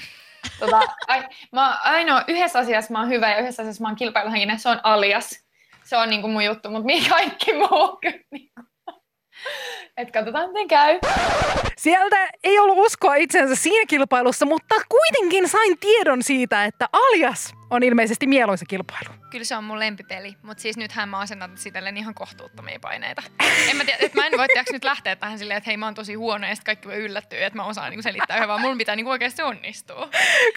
Tota, 0.60 0.82
ai, 1.08 1.28
mä 1.52 1.70
oon 1.70 1.78
ainoa, 1.84 2.24
yhdessä 2.28 2.60
asiassa 2.60 2.92
mä 2.92 3.00
oon 3.00 3.10
hyvä 3.10 3.32
ja 3.32 3.38
yhdessä 3.40 3.64
asiassa 3.64 3.82
mä 3.82 3.88
oon 3.88 3.96
kilpailuhenkinen, 3.96 4.60
se 4.60 4.70
on 4.70 4.80
alias. 4.84 5.44
Se 5.84 5.98
on 5.98 6.10
niinku 6.10 6.28
mun 6.28 6.46
juttu, 6.46 6.70
mutta 6.70 6.86
mikä 6.86 7.10
kaikki 7.10 7.54
muu 7.54 7.98
kyllä 8.02 8.20
niinku. 8.32 8.62
Et 9.98 10.12
katsotaan 10.12 10.50
miten 10.50 10.68
käy. 10.68 11.00
Sieltä 11.78 12.30
ei 12.44 12.60
ollut 12.60 12.78
uskoa 12.78 13.16
itsensä 13.16 13.56
siinä 13.56 13.86
kilpailussa, 13.88 14.46
mutta 14.46 14.76
kuitenkin 14.90 15.50
sain 15.50 15.78
tiedon 15.80 16.24
siitä, 16.24 16.66
että 16.66 16.90
alias 16.94 17.54
on 17.70 17.84
ilmeisesti 17.84 18.28
mieluisa 18.28 18.66
kilpailu. 18.66 19.10
Kyllä 19.32 19.46
se 19.46 19.56
on 19.56 19.64
mun 19.64 19.80
lempipeli, 19.80 20.36
mutta 20.44 20.62
siis 20.62 20.78
nythän 20.78 21.10
mä 21.10 21.20
asennan 21.20 21.58
sitellen 21.58 21.98
ihan 21.98 22.14
kohtuuttomia 22.14 22.80
paineita. 22.82 23.24
En 23.70 23.78
mä, 23.78 23.86
tiedä, 23.86 24.00
että 24.02 24.22
mä 24.22 24.28
en 24.28 24.38
voi 24.38 24.48
tiiäks, 24.48 24.72
nyt 24.72 24.84
lähteä 24.84 25.16
tähän 25.16 25.40
silleen, 25.40 25.58
että 25.58 25.70
hei 25.70 25.78
mä 25.78 25.86
oon 25.86 25.94
tosi 25.94 26.14
huono 26.14 26.48
ja 26.48 26.56
sitten 26.56 26.66
kaikki 26.66 26.88
voi 26.88 26.98
yllättyä, 26.98 27.46
että 27.48 27.58
mä 27.60 27.66
osaan 27.66 27.90
niinku 27.90 28.02
selittää 28.02 28.42
hyvää. 28.42 28.58
Mulla 28.58 28.76
pitää 28.76 28.96
niinku 28.96 29.12
oikeasti 29.12 29.42
onnistua. 29.42 30.10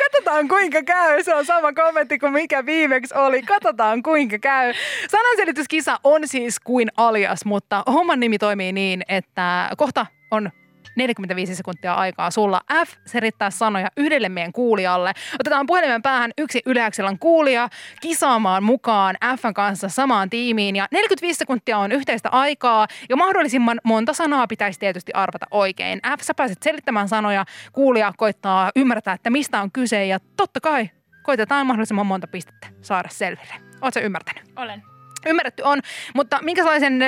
Katsotaan 0.05 0.49
kuinka 0.49 0.83
käy. 0.83 1.23
Se 1.23 1.35
on 1.35 1.47
sama 1.47 1.73
kommentti 1.73 2.19
kuin 2.19 2.33
mikä 2.33 2.67
viimeksi 2.67 3.15
oli. 3.15 3.43
Katsotaan 3.43 4.03
kuinka 4.03 4.39
käy. 4.39 4.73
Sananselityskisa 5.11 6.01
on 6.05 6.29
siis 6.29 6.61
kuin 6.61 6.89
alias, 6.97 7.45
mutta 7.45 7.83
homman 7.87 8.21
nimi 8.21 8.39
toimii 8.39 8.73
niin, 8.73 9.03
että 9.09 9.36
kohta 9.77 10.07
on 10.31 10.51
45 10.97 11.55
sekuntia 11.55 11.95
aikaa 11.95 12.31
sulla 12.31 12.61
F 12.87 12.93
selittää 13.07 13.51
sanoja 13.51 13.89
yhdelle 13.97 14.29
meidän 14.29 14.53
kuulijalle. 14.53 15.13
Otetaan 15.41 15.67
puhelimen 15.67 16.03
päähän 16.03 16.31
yksi 16.39 16.63
Yleäksilän 16.67 17.19
kuulija 17.19 17.69
kisaamaan 18.01 18.63
mukaan 18.65 19.17
Fn 19.41 19.55
kanssa 19.55 19.89
samaan 19.89 20.31
tiimiin. 20.31 20.77
Ja 20.77 20.89
45 20.91 21.39
sekuntia 21.39 21.79
on 21.79 21.93
yhteistä 21.93 22.29
aikaa 22.29 22.87
ja 23.09 23.17
mahdollisimman 23.17 23.81
monta 23.85 24.13
sanaa 24.13 24.47
pitäisi 24.47 24.81
tietysti 24.81 25.13
arvata 25.13 25.47
oikein. 25.51 26.01
F, 26.19 26.23
sä 26.23 26.35
pääset 26.35 26.63
selittämään 26.63 27.09
sanoja, 27.09 27.45
kuulija 27.73 28.13
koittaa 28.17 28.71
ymmärtää, 28.77 29.15
että 29.15 29.31
mistä 29.31 29.61
on 29.61 29.73
kyse 29.73 30.07
ja 30.07 30.19
totta 30.37 30.61
kai 30.61 30.91
koitetaan 31.23 31.67
mahdollisimman 31.67 32.07
monta 32.07 32.27
pistettä 32.27 32.67
saada 32.83 33.09
selville. 33.13 33.55
Oletko 33.81 34.01
ymmärtänyt? 34.01 34.45
Olen. 34.57 34.96
Ymmärretty 35.27 35.63
on, 35.63 35.81
mutta 36.15 36.39
minkälaisen 36.43 37.01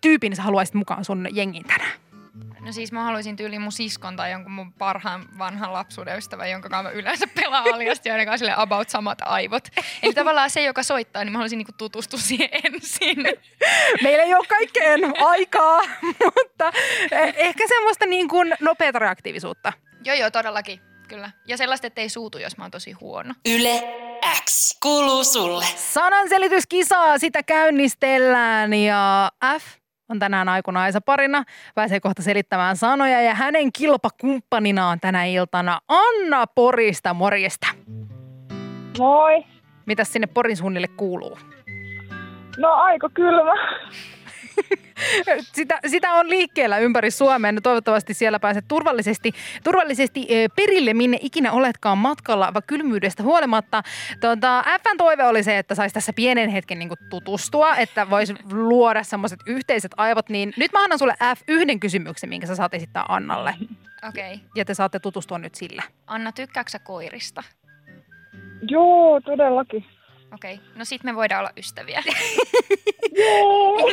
tyypin 0.00 0.36
sä 0.36 0.42
haluaisit 0.42 0.74
mukaan 0.74 1.04
sun 1.04 1.28
jengiin 1.32 1.66
tänään? 1.66 1.92
No 2.64 2.72
siis 2.72 2.92
mä 2.92 3.04
haluaisin 3.04 3.36
tyyliin 3.36 3.62
mun 3.62 3.72
siskon 3.72 4.16
tai 4.16 4.30
jonkun 4.30 4.52
mun 4.52 4.72
parhaan 4.72 5.24
vanhan 5.38 5.72
lapsuuden 5.72 6.18
ystävän, 6.18 6.50
jonka 6.50 6.68
kanssa 6.68 6.90
mä 6.90 6.98
yleensä 6.98 7.26
pelaan 7.26 7.74
aliasti, 7.74 8.08
joiden 8.08 8.26
kanssa 8.26 8.46
sille 8.46 8.54
about 8.62 8.90
samat 8.90 9.18
aivot. 9.24 9.68
Eli 10.02 10.12
tavallaan 10.12 10.50
se, 10.50 10.62
joka 10.62 10.82
soittaa, 10.82 11.24
niin 11.24 11.32
mä 11.32 11.38
haluaisin 11.38 11.56
niinku 11.56 11.72
tutustua 11.78 12.20
siihen 12.20 12.48
ensin. 12.64 13.18
Meillä 14.02 14.22
ei 14.22 14.34
ole 14.34 14.46
kaikkeen 14.48 15.00
aikaa, 15.24 15.80
mutta 16.24 16.72
eh, 17.10 17.34
ehkä 17.36 17.64
semmoista 17.68 18.06
niin 18.06 18.28
kuin 18.28 18.54
nopeata 18.60 18.98
reaktiivisuutta. 18.98 19.72
joo 20.04 20.16
joo, 20.16 20.30
todellakin. 20.30 20.93
Kyllä. 21.08 21.30
Ja 21.46 21.56
sellaista, 21.56 21.86
että 21.86 22.00
ei 22.00 22.08
suutu, 22.08 22.38
jos 22.38 22.56
mä 22.56 22.64
oon 22.64 22.70
tosi 22.70 22.92
huono. 22.92 23.34
Yle 23.48 23.82
X. 24.44 24.78
Kuuluu 24.82 25.24
sulle. 25.24 25.64
Sananselityskisaa 25.76 27.18
sitä 27.18 27.42
käynnistellään 27.42 28.74
ja 28.74 29.30
F 29.58 29.64
on 30.08 30.18
tänään 30.18 30.48
aikuna 30.48 30.82
Aisa 30.82 31.00
parina. 31.00 31.44
Pääsee 31.74 32.00
kohta 32.00 32.22
selittämään 32.22 32.76
sanoja 32.76 33.20
ja 33.22 33.34
hänen 33.34 33.72
kilpakumppaninaan 33.72 34.92
on 34.92 35.00
tänä 35.00 35.24
iltana 35.24 35.80
Anna 35.88 36.46
Porista. 36.46 37.14
Morjesta. 37.14 37.66
Moi. 38.98 39.44
Mitäs 39.86 40.12
sinne 40.12 40.26
Porin 40.26 40.56
suunnille 40.56 40.88
kuuluu? 40.88 41.38
No 42.58 42.72
aika 42.72 43.08
kylmä. 43.08 43.52
Sitä, 45.52 45.78
sitä 45.86 46.12
on 46.12 46.30
liikkeellä 46.30 46.78
ympäri 46.78 47.10
Suomen. 47.10 47.58
Toivottavasti 47.62 48.14
siellä 48.14 48.40
pääset 48.40 48.64
turvallisesti, 48.68 49.32
turvallisesti 49.64 50.26
eh, 50.28 50.50
perille, 50.56 50.94
minne 50.94 51.18
ikinä 51.20 51.52
oletkaan 51.52 51.98
matkalla, 51.98 52.44
vaikka 52.54 52.66
kylmyydestä 52.66 53.22
huolimatta. 53.22 53.82
Tuota, 54.20 54.64
Fn 54.82 54.96
toive 54.96 55.24
oli 55.24 55.42
se, 55.42 55.58
että 55.58 55.74
saisi 55.74 55.94
tässä 55.94 56.12
pienen 56.12 56.50
hetken 56.50 56.78
niin 56.78 56.90
tutustua, 57.10 57.76
että 57.76 58.10
voisi 58.10 58.34
luoda 58.52 59.02
semmoiset 59.02 59.40
yhteiset 59.46 59.92
aivot. 59.96 60.28
Niin 60.28 60.52
nyt 60.56 60.72
mä 60.72 60.84
annan 60.84 60.98
sulle 60.98 61.14
F 61.36 61.40
yhden 61.48 61.80
kysymyksen, 61.80 62.28
minkä 62.28 62.46
sä 62.46 62.56
saat 62.56 62.74
esittää 62.74 63.04
Annalle. 63.08 63.54
Okei. 64.08 64.34
Okay. 64.34 64.46
Ja 64.54 64.64
te 64.64 64.74
saatte 64.74 64.98
tutustua 64.98 65.38
nyt 65.38 65.54
sillä. 65.54 65.82
Anna, 66.06 66.32
tykkääksä 66.32 66.78
koirista? 66.78 67.42
Joo, 68.68 69.20
todellakin. 69.20 69.84
Okei, 70.34 70.54
okay. 70.54 70.66
no 70.76 70.84
sit 70.84 71.04
me 71.04 71.14
voidaan 71.14 71.40
olla 71.40 71.50
ystäviä. 71.56 72.02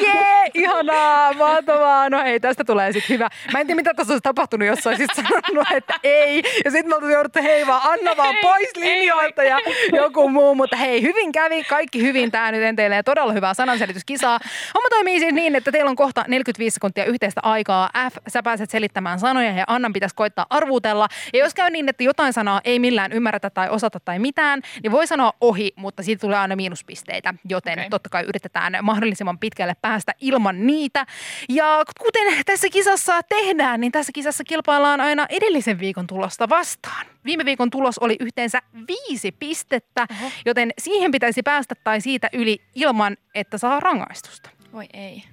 Jee, 0.01 0.51
ihanaa, 0.53 1.33
mahtavaa. 1.33 2.09
No 2.09 2.23
hei, 2.23 2.39
tästä 2.39 2.63
tulee 2.63 2.91
sitten 2.91 3.13
hyvä. 3.13 3.29
Mä 3.53 3.59
en 3.59 3.67
tiedä, 3.67 3.75
mitä 3.75 3.93
tässä 3.93 4.13
olisi 4.13 4.21
tapahtunut, 4.23 4.67
jos 4.67 4.87
olisit 4.87 5.09
sanonut, 5.15 5.67
että 5.75 5.93
ei. 6.03 6.43
Ja 6.65 6.71
sitten 6.71 6.89
me 6.89 6.95
oltaisiin 6.95 7.13
jouduttu, 7.13 7.39
hei 7.43 7.67
vaan, 7.67 7.81
anna 7.83 8.17
vaan 8.17 8.35
pois 8.41 8.75
linjoilta 8.75 9.43
ja 9.43 9.57
joku 9.93 10.29
muu. 10.29 10.55
Mutta 10.55 10.75
hei, 10.75 11.01
hyvin 11.01 11.31
kävi, 11.31 11.63
kaikki 11.63 12.01
hyvin. 12.01 12.31
Tämä 12.31 12.51
nyt 12.51 12.61
enteilee 12.61 13.03
todella 13.03 13.33
hyvää 13.33 13.53
sananselityskisaa. 13.53 14.39
Homma 14.73 14.89
toimii 14.89 15.19
siis 15.19 15.33
niin, 15.33 15.55
että 15.55 15.71
teillä 15.71 15.89
on 15.89 15.95
kohta 15.95 16.25
45 16.27 16.73
sekuntia 16.73 17.05
yhteistä 17.05 17.41
aikaa. 17.43 17.89
F, 18.11 18.17
sä 18.27 18.43
pääset 18.43 18.69
selittämään 18.69 19.19
sanoja 19.19 19.51
ja 19.51 19.63
Annan 19.67 19.93
pitäisi 19.93 20.15
koittaa 20.15 20.45
arvuutella. 20.49 21.07
Ja 21.33 21.39
jos 21.39 21.53
käy 21.53 21.69
niin, 21.69 21.89
että 21.89 22.03
jotain 22.03 22.33
sanaa 22.33 22.61
ei 22.63 22.79
millään 22.79 23.11
ymmärretä 23.11 23.49
tai 23.49 23.69
osata 23.69 23.99
tai 23.99 24.19
mitään, 24.19 24.61
niin 24.83 24.91
voi 24.91 25.07
sanoa 25.07 25.33
ohi, 25.41 25.71
mutta 25.75 26.03
siitä 26.03 26.21
tulee 26.21 26.30
aina 26.37 26.55
miinuspisteitä. 26.55 27.33
Joten 27.49 27.73
okay. 27.79 27.89
totta 27.89 28.09
kai 28.09 28.23
yritetään 28.23 28.77
mahdollisimman 28.81 29.39
pitkälle 29.39 29.75
päästä 29.81 30.11
ilman 30.19 30.67
niitä. 30.67 31.05
Ja 31.49 31.83
kuten 31.99 32.45
tässä 32.45 32.69
kisassa 32.69 33.23
tehdään, 33.29 33.81
niin 33.81 33.91
tässä 33.91 34.11
kisassa 34.11 34.43
kilpaillaan 34.43 35.01
aina 35.01 35.25
edellisen 35.29 35.79
viikon 35.79 36.07
tulosta 36.07 36.49
vastaan. 36.49 37.05
Viime 37.25 37.45
viikon 37.45 37.69
tulos 37.69 37.99
oli 37.99 38.15
yhteensä 38.19 38.59
viisi 38.87 39.31
pistettä, 39.31 40.07
Oho. 40.11 40.31
joten 40.45 40.71
siihen 40.77 41.11
pitäisi 41.11 41.43
päästä 41.43 41.75
tai 41.83 42.01
siitä 42.01 42.29
yli 42.33 42.61
ilman, 42.75 43.17
että 43.35 43.57
saa 43.57 43.79
rangaistusta. 43.79 44.49
Voi 44.73 44.85
ei. 44.93 45.23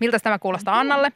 Miltä 0.00 0.18
tämä 0.18 0.38
kuulostaa 0.38 0.78
Annalle? 0.80 1.12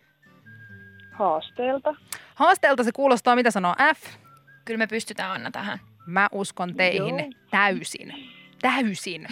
Haasteelta. 1.12 1.94
Haasteelta 2.34 2.84
se 2.84 2.92
kuulostaa, 2.92 3.36
mitä 3.36 3.50
sanoo 3.50 3.74
F. 3.94 4.16
Kyllä 4.64 4.78
me 4.78 4.86
pystytään 4.86 5.30
Anna 5.30 5.50
tähän. 5.50 5.80
Mä 6.06 6.28
uskon 6.32 6.74
teihin 6.74 7.18
Joo. 7.18 7.30
täysin. 7.50 8.37
Täysin. 8.62 9.26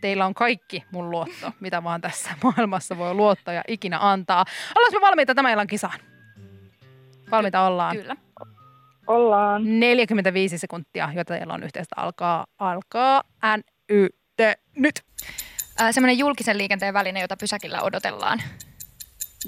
Teillä 0.00 0.26
on 0.26 0.34
kaikki 0.34 0.84
mun 0.90 1.10
luotto, 1.10 1.52
mitä 1.60 1.84
vaan 1.84 2.00
tässä 2.00 2.30
maailmassa 2.44 2.98
voi 2.98 3.14
luottaa 3.14 3.54
ja 3.54 3.62
ikinä 3.68 3.98
antaa. 4.00 4.44
Ollaanko 4.76 5.00
me 5.00 5.06
valmiita 5.06 5.34
tämän 5.34 5.52
illan 5.52 5.66
kisaan? 5.66 5.98
Valmiita 7.30 7.66
ollaan. 7.66 7.96
Kyllä. 7.96 8.16
Ollaan. 9.06 9.80
45 9.80 10.58
sekuntia, 10.58 11.08
jota 11.14 11.34
teillä 11.34 11.54
on 11.54 11.62
yhteistä 11.62 11.94
alkaa. 11.98 12.46
Alkaa 12.58 13.22
N, 13.56 13.60
Y, 13.88 14.08
T, 14.36 14.40
nyt. 14.76 14.94
Äh, 15.80 15.90
semmoinen 15.90 16.18
julkisen 16.18 16.58
liikenteen 16.58 16.94
väline, 16.94 17.20
jota 17.20 17.36
pysäkillä 17.36 17.82
odotellaan. 17.82 18.42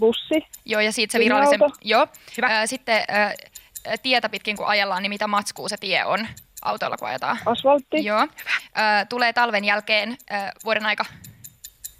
Bussi. 0.00 0.46
Joo, 0.64 0.80
ja 0.80 0.92
siitä 0.92 1.12
se 1.12 1.18
virallisen... 1.18 1.60
Joo. 1.82 2.06
Hyvä. 2.37 2.46
Äh, 2.46 2.62
sitten 2.66 2.96
äh, 2.96 3.34
tietä 4.02 4.28
pitkin 4.28 4.56
kun 4.56 4.66
ajellaan, 4.66 5.02
niin 5.02 5.10
mitä 5.10 5.26
matskuu 5.26 5.68
se 5.68 5.76
tie 5.76 6.04
on 6.04 6.26
autolla 6.64 6.96
kun 6.96 7.09
ajetaan. 7.09 7.38
Asfaltti. 7.46 8.05
Joo. 8.05 8.20
Äh, 8.20 8.29
tulee 9.09 9.33
talven 9.33 9.64
jälkeen 9.64 10.16
äh, 10.33 10.50
vuoden 10.64 10.87
aika. 10.87 11.05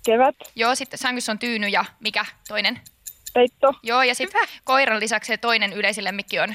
Kevät. 0.07 0.37
Joo, 0.57 0.74
sitten 0.74 0.98
sängyssä 0.98 1.33
on 1.33 1.38
tyyny 1.38 1.68
ja 1.68 1.85
mikä 2.00 2.24
toinen? 2.48 2.81
Peitto. 3.35 3.74
Joo, 3.83 4.03
ja 4.03 4.14
sitten 4.14 4.48
koiran 4.64 5.00
lisäksi 5.00 5.29
se 5.29 5.37
toinen 5.37 5.72
yleisilemmikki 5.72 6.40
on. 6.40 6.55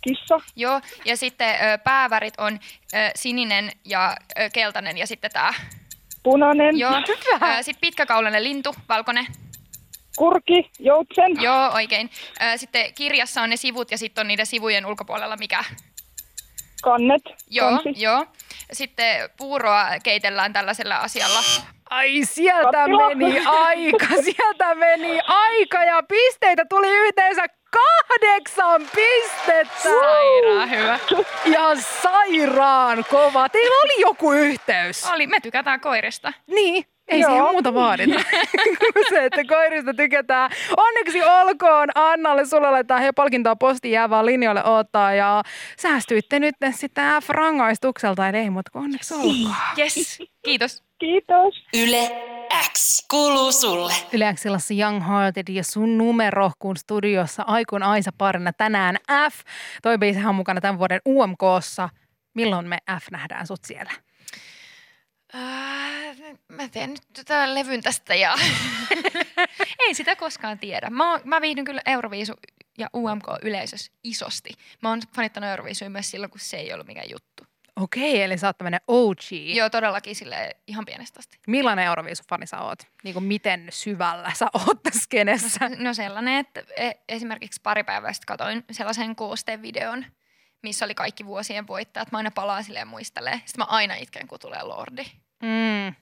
Kissa. 0.00 0.40
Joo, 0.56 0.80
ja 1.04 1.16
sitten 1.16 1.48
ö, 1.48 1.78
päävärit 1.78 2.34
on 2.38 2.58
ö, 2.94 3.10
sininen 3.14 3.72
ja 3.84 4.16
ö, 4.38 4.50
keltainen 4.52 4.98
ja 4.98 5.06
sitten 5.06 5.30
tämä. 5.30 5.54
Punainen. 6.22 6.78
Joo, 6.78 6.92
sitten 7.62 7.80
pitkäkaulainen 7.80 8.44
lintu, 8.44 8.74
valkoinen. 8.88 9.26
Kurki. 10.16 10.70
Joutsen. 10.78 11.42
Joo, 11.42 11.70
oikein. 11.74 12.10
Ö, 12.42 12.58
sitten 12.58 12.94
kirjassa 12.94 13.42
on 13.42 13.50
ne 13.50 13.56
sivut 13.56 13.90
ja 13.90 13.98
sitten 13.98 14.22
on 14.22 14.28
niiden 14.28 14.46
sivujen 14.46 14.86
ulkopuolella 14.86 15.36
mikä. 15.36 15.64
Kannet. 16.82 17.22
Joo, 17.50 17.70
Kansi. 17.70 18.02
joo. 18.02 18.26
Sitten 18.72 19.30
puuroa 19.36 19.86
keitellään 20.02 20.52
tällaisella 20.52 20.96
asialla. 20.96 21.40
Ai, 21.90 22.20
sieltä 22.24 22.72
Kattila. 22.72 23.14
meni 23.14 23.40
aika, 23.46 24.06
sieltä 24.24 24.74
meni 24.74 25.20
aika 25.26 25.84
ja 25.84 26.02
pisteitä 26.08 26.64
tuli 26.68 26.88
yhteensä 26.90 27.42
kahdeksan 27.70 28.82
pistettä. 28.94 29.82
Sairaan 29.82 30.70
hyvä. 30.70 30.98
Ihan 31.44 31.76
sairaan 32.02 33.04
kova. 33.10 33.48
Teillä 33.48 33.76
oli 33.84 34.00
joku 34.00 34.32
yhteys. 34.32 35.04
Oli, 35.10 35.26
me 35.26 35.40
tykätään 35.40 35.80
koirista. 35.80 36.32
Niin, 36.46 36.84
ei 37.12 37.20
Joo. 37.20 37.30
siihen 37.30 37.50
muuta 37.52 37.74
vaadita 37.74 38.14
kuin 38.94 39.04
se, 39.10 39.24
että 39.24 39.44
koirista 39.44 39.94
tykätään. 39.94 40.50
Onneksi 40.76 41.22
olkoon 41.22 41.88
Annalle, 41.94 42.46
sulle 42.46 42.70
laittaa 42.70 42.98
he 42.98 43.12
palkintoa 43.12 43.56
postiin 43.56 43.92
jää 43.92 44.10
vaan 44.10 44.26
linjoille 44.26 44.64
odottaa 44.64 45.14
ja 45.14 45.42
säästyitte 45.78 46.40
nyt 46.40 46.54
sitten 46.70 47.22
F-rangaistukselta, 47.22 48.28
eli 48.28 48.36
ei 48.38 48.50
muuta 48.50 48.70
kuin 48.70 48.84
onneksi 48.84 49.14
olkoon. 49.14 49.54
Yes, 49.78 50.18
kiitos. 50.42 50.82
Kiitos. 50.98 51.64
Yle 51.74 52.10
X 52.72 53.06
kuuluu 53.10 53.52
sulle. 53.52 53.92
Yleäksilassa 54.12 54.74
Young 54.74 55.08
Hearted 55.08 55.48
ja 55.48 55.64
sun 55.64 55.98
numero, 55.98 56.50
kun 56.58 56.76
studiossa 56.76 57.42
Aikun 57.46 57.82
Aisa 57.82 58.10
parina 58.18 58.52
tänään 58.52 58.96
F. 59.30 59.40
Toi 59.82 59.98
on 60.28 60.34
mukana 60.34 60.60
tämän 60.60 60.78
vuoden 60.78 61.00
UMKssa. 61.08 61.88
Milloin 62.34 62.68
me 62.68 62.78
F 63.00 63.10
nähdään 63.10 63.46
sut 63.46 63.64
siellä? 63.64 63.90
Äh, 65.34 66.38
mä 66.48 66.68
teen 66.68 66.90
nyt 66.90 67.02
tätä 67.12 67.54
levyn 67.54 67.82
tästä 67.82 68.14
ja 68.14 68.34
ei 69.86 69.94
sitä 69.94 70.16
koskaan 70.16 70.58
tiedä. 70.58 70.90
Mä, 70.90 71.10
oon, 71.10 71.20
mä 71.24 71.40
viihdyn 71.40 71.64
kyllä 71.64 71.80
Euroviisu 71.86 72.32
ja 72.78 72.88
UMK-yleisössä 72.96 73.92
isosti. 74.04 74.50
Mä 74.82 74.88
oon 74.88 75.00
fanittanut 75.14 75.50
Euroviisuja 75.50 75.90
myös 75.90 76.10
silloin, 76.10 76.30
kun 76.30 76.40
se 76.40 76.56
ei 76.56 76.72
ollut 76.72 76.86
mikään 76.86 77.10
juttu. 77.10 77.44
Okei, 77.76 78.22
eli 78.22 78.38
sä 78.38 78.46
oot 78.46 78.58
tämmönen 78.58 78.80
OG. 78.88 79.18
Joo, 79.54 79.70
todellakin 79.70 80.16
sille 80.16 80.56
ihan 80.66 80.84
pienestä 80.84 81.18
asti. 81.18 81.38
Millainen 81.46 81.84
Euroviisu-fani 81.84 82.46
sä 82.46 82.60
oot? 82.60 82.78
Niin 83.04 83.12
kuin 83.12 83.24
miten 83.24 83.66
syvällä 83.70 84.32
sä 84.34 84.46
oot 84.54 84.82
tässä 84.82 85.00
skenessä? 85.00 85.70
No 85.78 85.94
sellainen, 85.94 86.34
että 86.38 86.62
e- 86.76 86.90
esimerkiksi 87.08 87.60
pari 87.62 87.84
päivää 87.84 88.12
sitten 88.12 88.26
katsoin 88.26 88.64
sellaisen 88.70 89.16
koostevideon, 89.16 90.04
missä 90.62 90.84
oli 90.84 90.94
kaikki 90.94 91.26
vuosien 91.26 91.66
voittajat. 91.66 92.12
Mä 92.12 92.18
aina 92.18 92.30
palaan 92.30 92.64
silleen 92.64 92.82
ja 92.82 92.86
muistelen. 92.86 93.42
Sitten 93.44 93.58
mä 93.58 93.64
aina 93.64 93.94
itken, 93.94 94.28
kun 94.28 94.38
tulee 94.38 94.62
Lordi. 94.62 95.04
Mm, 95.42 95.94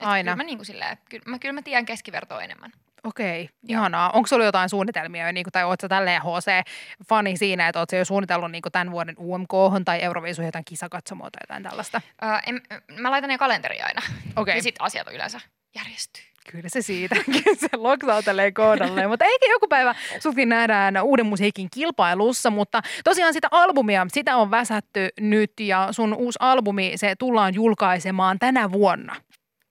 Aina. 0.00 0.32
Kyllä 0.32 0.36
mä, 0.36 0.42
niin 0.42 0.58
kuin 0.58 0.66
silleen, 0.66 0.98
kyllä, 1.10 1.24
mä, 1.26 1.38
kyllä 1.38 1.52
mä 1.52 1.62
tiedän 1.62 1.86
keskivertoa 1.86 2.42
enemmän. 2.42 2.72
Okei, 3.04 3.48
ihanaa. 3.68 4.10
Onko 4.10 4.26
sulla 4.26 4.44
jotain 4.44 4.68
suunnitelmia 4.68 5.32
niin 5.32 5.44
kuin, 5.44 5.52
tai 5.52 5.64
oot 5.64 5.80
sä 5.80 5.88
tälleen 5.88 6.22
HC-fani 6.22 7.36
siinä, 7.36 7.68
että 7.68 7.78
oot 7.78 7.90
sä 7.90 7.96
jo 7.96 8.04
suunnitellut 8.04 8.50
niin 8.50 8.62
kuin 8.62 8.72
tämän 8.72 8.90
vuoden 8.90 9.14
UMK 9.18 9.50
tai 9.84 10.02
Euroviisuihin 10.02 10.48
jotain 10.48 10.64
kisakatsomoa 10.64 11.30
tai 11.30 11.40
jotain 11.42 11.62
tällaista? 11.62 12.00
Öö, 12.24 12.38
en, 12.46 12.62
mä 13.00 13.10
laitan 13.10 13.28
ne 13.28 13.38
kalenteriin 13.38 13.84
aina. 13.84 14.02
Okei. 14.36 14.56
Ja 14.56 14.62
sitten 14.62 14.84
asiat 14.86 15.08
yleensä 15.12 15.40
järjestyy. 15.74 16.22
Kyllä 16.50 16.68
se 16.68 16.82
siitä. 16.82 17.16
Kyllä 17.24 17.56
se 17.60 17.68
loksautelee 17.76 18.52
kohdalleen. 18.52 19.08
mutta 19.08 19.24
eikä 19.24 19.46
joku 19.50 19.68
päivä 19.68 19.94
sutkin 20.20 20.48
nähdään 20.48 21.02
uuden 21.02 21.26
musiikin 21.26 21.68
kilpailussa. 21.74 22.50
Mutta 22.50 22.82
tosiaan 23.04 23.32
sitä 23.32 23.48
albumia, 23.50 24.06
sitä 24.12 24.36
on 24.36 24.50
väsätty 24.50 25.08
nyt 25.20 25.52
ja 25.60 25.88
sun 25.90 26.14
uusi 26.14 26.36
albumi, 26.40 26.92
se 26.96 27.14
tullaan 27.18 27.54
julkaisemaan 27.54 28.38
tänä 28.38 28.72
vuonna. 28.72 29.16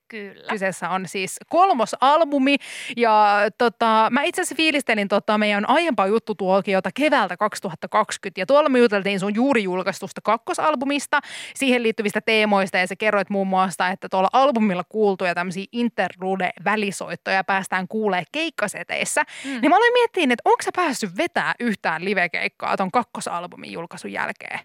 Kyllä. 0.08 0.50
Kyseessä 0.50 0.90
on 0.90 1.08
siis 1.08 1.40
kolmos 1.50 1.96
albumi 2.02 2.56
ja 2.98 3.38
tota, 3.58 4.08
mä 4.12 4.24
itse 4.24 4.42
asiassa 4.42 4.56
fiilistelin 4.56 5.08
tota, 5.08 5.38
meidän 5.38 5.70
aiempaa 5.70 6.08
juttutuokiota 6.08 6.90
keväältä 6.94 7.38
2020 7.38 8.42
ja 8.42 8.46
tuolla 8.46 8.70
me 8.70 8.80
juteltiin 8.80 9.20
sun 9.20 9.36
juuri 9.36 9.64
julkaistusta 9.64 10.22
kakkosalbumista, 10.22 11.20
siihen 11.56 11.84
liittyvistä 11.84 12.22
teemoista 12.22 12.78
ja 12.78 12.88
sä 12.88 12.96
kerroit 12.96 13.30
muun 13.30 13.48
muassa, 13.48 13.88
että 13.88 14.10
tuolla 14.10 14.30
albumilla 14.34 14.84
kuultuja 14.84 15.36
tämmöisiä 15.36 15.66
interlude-välisoittoja 15.72 17.44
päästään 17.44 17.88
kuulee 17.88 18.24
keikkaseteissä. 18.32 19.24
Mm. 19.46 19.52
Niin 19.62 19.70
mä 19.70 19.76
aloin 19.76 19.94
miettiä, 19.94 20.24
että 20.24 20.42
onko 20.46 20.64
sä 20.64 20.72
päässyt 20.76 21.18
vetää 21.18 21.54
yhtään 21.60 22.06
livekeikkaa 22.06 22.78
ton 22.78 22.92
kakkosalbumin 22.92 23.72
julkaisun 23.72 24.12
jälkeen? 24.12 24.60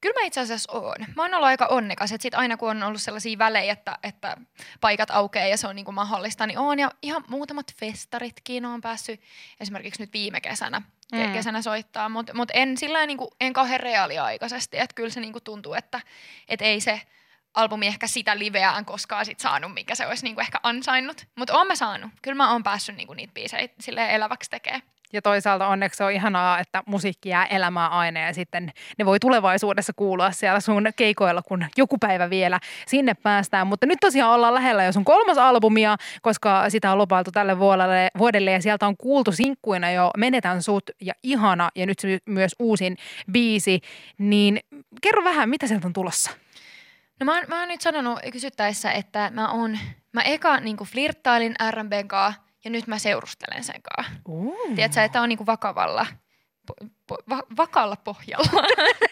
Kyllä 0.00 0.20
mä 0.20 0.26
itse 0.26 0.40
asiassa 0.40 0.72
oon. 0.72 0.96
Mä 1.16 1.22
oon 1.22 1.34
ollut 1.34 1.46
aika 1.46 1.66
onnekas, 1.66 2.12
että 2.12 2.22
sit 2.22 2.34
aina 2.34 2.56
kun 2.56 2.70
on 2.70 2.82
ollut 2.82 3.02
sellaisia 3.02 3.38
välejä, 3.38 3.72
että, 3.72 3.98
että 4.02 4.36
paikat 4.80 5.10
aukeaa 5.10 5.46
ja 5.46 5.56
se 5.56 5.66
on 5.66 5.76
niinku 5.76 5.92
mahdollista, 5.92 6.46
niin 6.46 6.58
oon. 6.58 6.78
Ja 6.78 6.90
ihan 7.02 7.24
muutamat 7.28 7.74
festaritkin 7.74 8.64
on 8.64 8.80
päässyt 8.80 9.20
esimerkiksi 9.60 10.02
nyt 10.02 10.12
viime 10.12 10.40
kesänä, 10.40 10.82
Mm. 11.12 11.32
kesänä 11.32 11.62
soittaa, 11.62 12.08
mutta 12.08 12.34
mut 12.34 12.50
en 12.54 12.76
sillä 12.76 13.06
niinku, 13.06 13.30
en 13.40 13.52
kauhean 13.52 13.80
reaaliaikaisesti. 13.80 14.78
Että 14.78 14.94
kyllä 14.94 15.10
se 15.10 15.20
niinku 15.20 15.40
tuntuu, 15.40 15.74
että 15.74 16.00
et 16.48 16.62
ei 16.62 16.80
se 16.80 17.00
albumi 17.54 17.86
ehkä 17.86 18.06
sitä 18.06 18.38
liveään 18.38 18.84
koskaan 18.84 19.26
sit 19.26 19.40
saanut, 19.40 19.74
mikä 19.74 19.94
se 19.94 20.06
olisi 20.06 20.24
niinku 20.24 20.40
ehkä 20.40 20.60
ansainnut. 20.62 21.26
Mutta 21.36 21.54
oon 21.54 21.66
mä 21.66 21.74
saanut. 21.74 22.10
Kyllä 22.22 22.34
mä 22.34 22.52
oon 22.52 22.62
päässyt 22.62 22.96
niinku 22.96 23.14
niitä 23.14 23.32
biisejä 23.32 24.08
eläväksi 24.08 24.50
tekemään. 24.50 24.82
Ja 25.12 25.22
toisaalta 25.22 25.66
onneksi 25.66 26.02
on 26.02 26.12
ihanaa, 26.12 26.58
että 26.58 26.82
musiikki 26.86 27.28
jää 27.28 27.46
elämään 27.46 27.92
aina 27.92 28.20
ja 28.20 28.34
sitten 28.34 28.72
ne 28.98 29.06
voi 29.06 29.18
tulevaisuudessa 29.20 29.92
kuulua 29.96 30.30
siellä 30.30 30.60
sun 30.60 30.88
keikoilla, 30.96 31.42
kun 31.42 31.64
joku 31.76 31.98
päivä 31.98 32.30
vielä 32.30 32.60
sinne 32.86 33.14
päästään. 33.14 33.66
Mutta 33.66 33.86
nyt 33.86 33.98
tosiaan 34.00 34.32
ollaan 34.32 34.54
lähellä 34.54 34.84
jo 34.84 34.92
sun 34.92 35.04
kolmas 35.04 35.38
albumia, 35.38 35.96
koska 36.22 36.70
sitä 36.70 36.92
on 36.92 36.98
lupailtu 36.98 37.32
tälle 37.32 37.58
vuodelle, 37.58 38.08
vuodelle 38.18 38.50
ja 38.50 38.62
sieltä 38.62 38.86
on 38.86 38.96
kuultu 38.96 39.32
sinkkuina 39.32 39.90
jo 39.90 40.10
Menetän 40.16 40.62
sut 40.62 40.90
ja 41.00 41.14
Ihana 41.22 41.68
ja 41.74 41.86
nyt 41.86 41.98
myös 42.26 42.52
uusin 42.58 42.96
biisi. 43.32 43.80
Niin 44.18 44.60
kerro 45.02 45.24
vähän, 45.24 45.48
mitä 45.48 45.66
sieltä 45.66 45.86
on 45.86 45.92
tulossa? 45.92 46.30
No 47.20 47.24
mä 47.24 47.34
oon, 47.34 47.44
mä 47.48 47.58
oon 47.58 47.68
nyt 47.68 47.80
sanonut 47.80 48.18
kysyttäessä, 48.32 48.92
että 48.92 49.30
mä 49.34 49.52
oon, 49.52 49.78
mä 50.12 50.22
eka 50.22 50.60
niin 50.60 50.76
flirttailin 50.76 51.54
R&Bn 51.70 52.08
kaa 52.08 52.47
ja 52.64 52.70
nyt 52.70 52.86
mä 52.86 52.98
seurustelen 52.98 53.64
sen 53.64 53.82
kaa. 53.82 54.04
Uh. 54.28 54.74
Tiedätkö, 54.74 55.02
että 55.02 55.22
on 55.22 55.28
niin 55.28 55.46
vakavalla, 55.46 56.06
po, 56.66 56.74
po, 57.06 57.16
va, 57.28 57.42
vakalla 57.56 57.96
pohjalla. 57.96 58.62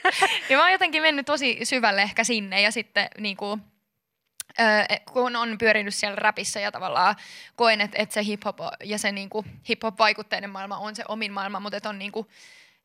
ja 0.50 0.56
mä 0.56 0.62
oon 0.62 0.72
jotenkin 0.72 1.02
mennyt 1.02 1.26
tosi 1.26 1.58
syvälle 1.62 2.02
ehkä 2.02 2.24
sinne 2.24 2.60
ja 2.60 2.70
sitten 2.70 3.08
niin 3.18 3.36
kuin, 3.36 3.60
Öö, 4.60 4.96
kun 5.12 5.36
on 5.36 5.58
pyörinyt 5.58 5.94
siellä 5.94 6.16
räpissä 6.16 6.60
ja 6.60 6.72
tavallaan 6.72 7.16
koen, 7.56 7.80
että, 7.80 8.02
että 8.02 8.12
se 8.12 8.20
hip-hop 8.20 8.58
ja 8.84 8.98
se 8.98 9.12
niinku 9.12 9.44
hip-hop-vaikutteinen 9.68 10.50
maailma 10.50 10.78
on 10.78 10.96
se 10.96 11.04
omin 11.08 11.32
maailma, 11.32 11.60
mutta 11.60 11.76
että 11.76 11.88
on 11.88 11.98
niinku, 11.98 12.26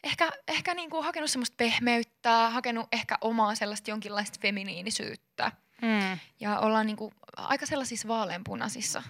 ehkä, 0.04 0.32
ehkä 0.48 0.74
niinku 0.74 1.02
hakenut 1.02 1.30
semmoista 1.30 1.56
pehmeyttä, 1.58 2.50
hakenut 2.50 2.88
ehkä 2.92 3.18
omaa 3.22 3.56
sellaista 3.56 3.92
jonkinlaista 3.92 4.40
feminiinisyyttä. 4.42 5.52
Mm. 5.82 6.20
Ja 6.40 6.60
ollaan 6.60 6.86
niinku 6.86 7.14
aika 7.38 7.66
sellaisissa 7.66 8.08
vaaleanpunaisissa 8.08 9.04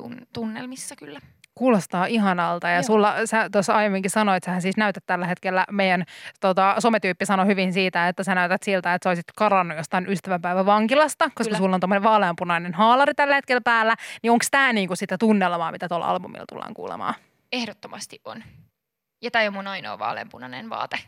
tun- 0.00 0.26
tunnelmissa 0.32 0.96
kyllä. 0.96 1.20
Kuulostaa 1.54 2.06
ihanalta 2.06 2.68
ja 2.68 2.74
Joo. 2.74 2.82
sulla, 2.82 3.14
sä 3.24 3.50
tuossa 3.50 3.74
aiemminkin 3.74 4.10
sanoit, 4.10 4.36
että 4.36 4.54
sä 4.54 4.60
siis 4.60 4.76
näytät 4.76 5.02
tällä 5.06 5.26
hetkellä, 5.26 5.64
meidän 5.70 6.04
tota, 6.40 6.74
sometyyppi 6.78 7.26
sanoi 7.26 7.46
hyvin 7.46 7.72
siitä, 7.72 8.08
että 8.08 8.24
sä 8.24 8.34
näytät 8.34 8.62
siltä, 8.62 8.94
että 8.94 9.06
sä 9.06 9.10
olisit 9.10 9.24
karannut 9.36 9.76
jostain 9.78 10.08
ystävänpäivän 10.08 10.66
vankilasta, 10.66 11.24
koska 11.24 11.44
Kyllä. 11.44 11.58
sulla 11.58 11.74
on 11.74 11.80
tommonen 11.80 12.02
vaaleanpunainen 12.02 12.74
haalari 12.74 13.14
tällä 13.14 13.34
hetkellä 13.34 13.60
päällä, 13.60 13.94
niin 14.22 14.30
onko 14.30 14.44
tämä 14.50 14.72
niinku 14.72 14.96
sitä 14.96 15.18
tunnelmaa, 15.18 15.72
mitä 15.72 15.88
tuolla 15.88 16.06
albumilla 16.06 16.44
tullaan 16.48 16.74
kuulemaan? 16.74 17.14
Ehdottomasti 17.52 18.20
on. 18.24 18.44
Ja 19.22 19.30
tämä 19.30 19.42
ei 19.42 19.48
ole 19.48 19.54
mun 19.56 19.66
ainoa 19.66 19.98
vaaleanpunainen 19.98 20.70
vaate. 20.70 20.98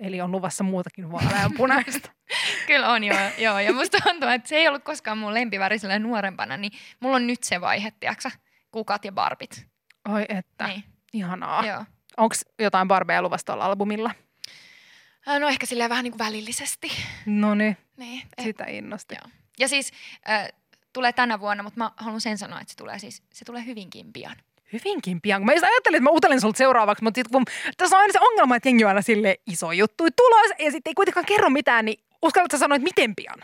Eli 0.00 0.20
on 0.20 0.32
luvassa 0.32 0.64
muutakin 0.64 1.12
vaaleanpunaista. 1.12 2.10
Kyllä 2.66 2.88
on, 2.92 3.04
joo. 3.04 3.18
joo. 3.38 3.58
Ja 3.60 3.72
musta 3.72 3.98
tuntuu, 4.04 4.28
että 4.28 4.48
se 4.48 4.56
ei 4.56 4.68
ollut 4.68 4.84
koskaan 4.84 5.18
mun 5.18 5.34
lempiväri 5.34 5.78
silleen 5.78 6.02
nuorempana, 6.02 6.56
niin 6.56 6.72
mulla 7.00 7.16
on 7.16 7.26
nyt 7.26 7.42
se 7.42 7.60
vaihe, 7.60 7.92
tiiäksä, 8.00 8.30
kukat 8.70 9.04
ja 9.04 9.12
barbit. 9.12 9.66
Oi 10.08 10.24
että, 10.28 10.66
Niin, 10.66 10.84
ihanaa. 11.12 11.66
joo. 11.66 11.84
Onko 12.16 12.34
jotain 12.58 12.88
barbeja 12.88 13.22
luvassa 13.22 13.44
tuolla 13.46 13.64
albumilla? 13.64 14.10
Äh, 15.28 15.40
No 15.40 15.48
ehkä 15.48 15.66
silleen 15.66 15.90
vähän 15.90 16.04
niin 16.04 16.12
kuin 16.12 16.26
välillisesti. 16.26 16.90
No 17.26 17.54
niin, 17.54 17.76
Niin, 17.96 18.22
eh, 18.38 18.44
sitä 18.44 18.64
innosti. 18.64 19.14
Joo. 19.14 19.30
Ja 19.58 19.68
siis 19.68 19.92
äh, 20.30 20.48
tulee 20.92 21.12
tänä 21.12 21.40
vuonna, 21.40 21.62
mutta 21.62 21.78
mä 21.78 21.90
haluan 21.96 22.20
sen 22.20 22.38
sanoa, 22.38 22.60
että 22.60 22.70
se 22.72 22.76
tulee 22.76 22.98
siis, 22.98 23.22
se 23.32 23.44
tulee 23.44 23.64
hyvinkin 23.66 24.12
pian. 24.12 24.36
Hyvinkin 24.72 25.20
pian. 25.20 25.44
Mä 25.44 25.52
just 25.52 25.64
ajattelin, 25.64 25.96
että 25.96 26.10
mä 26.10 26.10
utelin 26.10 26.40
sulta 26.40 26.58
seuraavaksi, 26.58 27.04
mutta 27.04 27.18
sit 27.18 27.28
kun 27.28 27.44
tässä 27.76 27.96
on 27.96 28.00
aina 28.00 28.12
se 28.12 28.18
ongelma, 28.20 28.56
että 28.56 28.68
jengi 28.68 28.84
on 28.84 28.88
aina 28.88 29.02
sille 29.02 29.36
iso 29.46 29.72
juttu 29.72 30.04
tulos 30.16 30.50
ja 30.58 30.70
sitten 30.70 30.90
ei 30.90 30.94
kuitenkaan 30.94 31.26
kerro 31.26 31.50
mitään, 31.50 31.84
niin 31.84 32.04
uskallatko 32.22 32.56
sä 32.56 32.60
sanoa, 32.60 32.76
että 32.76 32.84
miten 32.84 33.16
pian? 33.16 33.38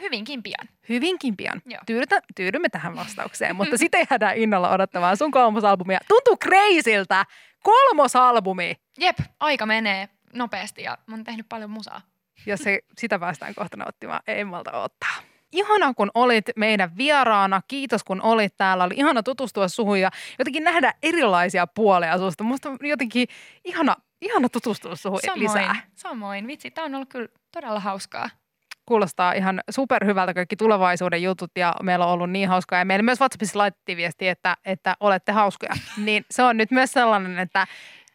Hyvinkin 0.00 0.42
pian. 0.42 0.68
Hyvinkin 0.88 1.36
pian. 1.36 1.62
Tyydytä, 1.86 2.22
tyydymme 2.36 2.68
tähän 2.68 2.96
vastaukseen, 2.96 3.56
mutta 3.56 3.78
sitä 3.84 3.98
jäädään 4.10 4.36
innolla 4.36 4.70
odottamaan 4.70 5.16
sun 5.16 5.30
kolmosalbumia. 5.30 5.98
Tuntuu 6.08 6.36
kreisiltä. 6.36 7.26
Kolmosalbumi. 7.62 8.74
Jep, 8.98 9.18
aika 9.40 9.66
menee 9.66 10.08
nopeasti 10.34 10.82
ja 10.82 10.98
mä 11.06 11.14
oon 11.16 11.24
tehnyt 11.24 11.48
paljon 11.48 11.70
musaa. 11.70 12.00
Ja 12.46 12.56
se, 12.56 12.80
sitä 12.98 13.18
päästään 13.18 13.54
kohta 13.54 13.76
nauttimaan. 13.76 14.20
Ei 14.26 14.44
malta 14.44 14.72
ottaa. 14.72 15.29
Ihana, 15.52 15.94
kun 15.94 16.10
olit 16.14 16.44
meidän 16.56 16.96
vieraana. 16.96 17.60
Kiitos, 17.68 18.04
kun 18.04 18.22
olit 18.22 18.56
täällä. 18.56 18.84
Oli 18.84 18.94
ihana 18.96 19.22
tutustua 19.22 19.68
suhun 19.68 20.00
ja 20.00 20.10
jotenkin 20.38 20.64
nähdä 20.64 20.94
erilaisia 21.02 21.66
puolia 21.66 22.18
susta. 22.18 22.44
Musta 22.44 22.68
on 22.70 22.78
jotenkin 22.82 23.28
ihana, 23.64 23.96
ihana 24.20 24.48
tutustua 24.48 24.96
suhun 24.96 25.20
Samoin, 25.26 25.40
lisää. 25.40 25.76
samoin. 25.94 26.46
Vitsi, 26.46 26.70
tää 26.70 26.84
on 26.84 26.94
ollut 26.94 27.08
kyllä 27.08 27.28
todella 27.52 27.80
hauskaa. 27.80 28.30
Kuulostaa 28.86 29.32
ihan 29.32 29.60
superhyvältä 29.70 30.34
kaikki 30.34 30.56
tulevaisuuden 30.56 31.22
jutut 31.22 31.50
ja 31.56 31.74
meillä 31.82 32.06
on 32.06 32.12
ollut 32.12 32.30
niin 32.30 32.48
hauskaa. 32.48 32.78
Ja 32.78 32.84
meille 32.84 33.02
myös 33.02 33.20
WhatsAppissa 33.20 33.58
laitettiin 33.58 33.96
viesti, 33.98 34.28
että, 34.28 34.56
että 34.64 34.96
olette 35.00 35.32
hauskoja. 35.32 35.72
Niin 35.96 36.24
se 36.30 36.42
on 36.42 36.56
nyt 36.56 36.70
myös 36.70 36.92
sellainen, 36.92 37.38
että 37.38 37.66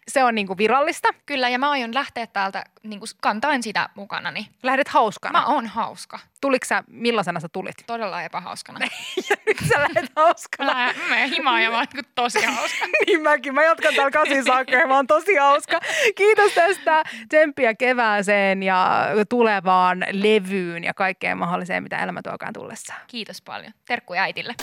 se 0.08 0.24
on 0.24 0.36
niinku 0.36 0.58
virallista. 0.58 1.08
Kyllä, 1.26 1.50
ja 1.50 1.60
mä 1.60 1.70
aion 1.70 1.94
lähteä 1.94 2.28
täältä 2.28 2.64
niin 2.84 3.00
kuin 3.00 3.10
kantain 3.22 3.64
sitä 3.64 3.90
mukanani. 3.96 4.48
Lähdet 4.64 4.88
hauskana. 4.88 5.40
Mä 5.40 5.46
oon 5.46 5.68
hauska. 5.68 6.20
Tuliko 6.42 6.66
sä, 6.66 6.84
millaisena 6.88 7.40
sä 7.40 7.48
tulit? 7.50 7.76
Todella 7.88 8.22
epähauskana. 8.24 8.80
Ja 9.30 9.36
nyt 9.46 9.58
sä 9.70 9.82
lähdet 9.82 10.12
hauskana. 10.16 10.74
Mä 10.74 10.94
menen 11.10 11.30
himaan 11.30 11.64
ja 11.64 11.70
mä 11.72 11.78
oon 11.78 11.86
niin 11.94 12.06
tosi 12.16 12.46
hauska. 12.56 12.86
niin 13.06 13.22
mäkin. 13.22 13.54
Mä 13.54 13.64
jatkan 13.64 13.96
täällä 13.96 14.12
kasin 14.12 14.44
saakka 14.44 14.76
ja 14.76 14.88
mä 14.88 14.96
oon 14.96 15.08
tosi 15.08 15.36
hauska. 15.36 15.80
Kiitos 16.16 16.52
tästä. 16.52 17.04
Tsemppiä 17.30 17.74
kevääseen 17.74 18.64
ja 18.64 19.08
tulevaan 19.30 20.06
levyyn 20.12 20.84
ja 20.84 20.94
kaikkeen 20.94 21.38
mahdolliseen, 21.38 21.84
mitä 21.84 21.98
elämä 22.04 22.22
tuokaan 22.22 22.54
tullessaan. 22.54 23.02
Kiitos 23.08 23.42
paljon. 23.42 23.74
Terkkuja 23.88 24.22
äitille. 24.24 24.56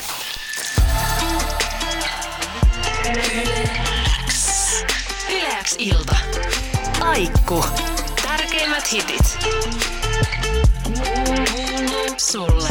Yleäks 3.04 3.91
ilta. 5.78 6.16
Aikku. 7.00 7.64
Tärkeimmät 8.22 8.92
hitit. 8.92 9.38
Sulle. 12.16 12.68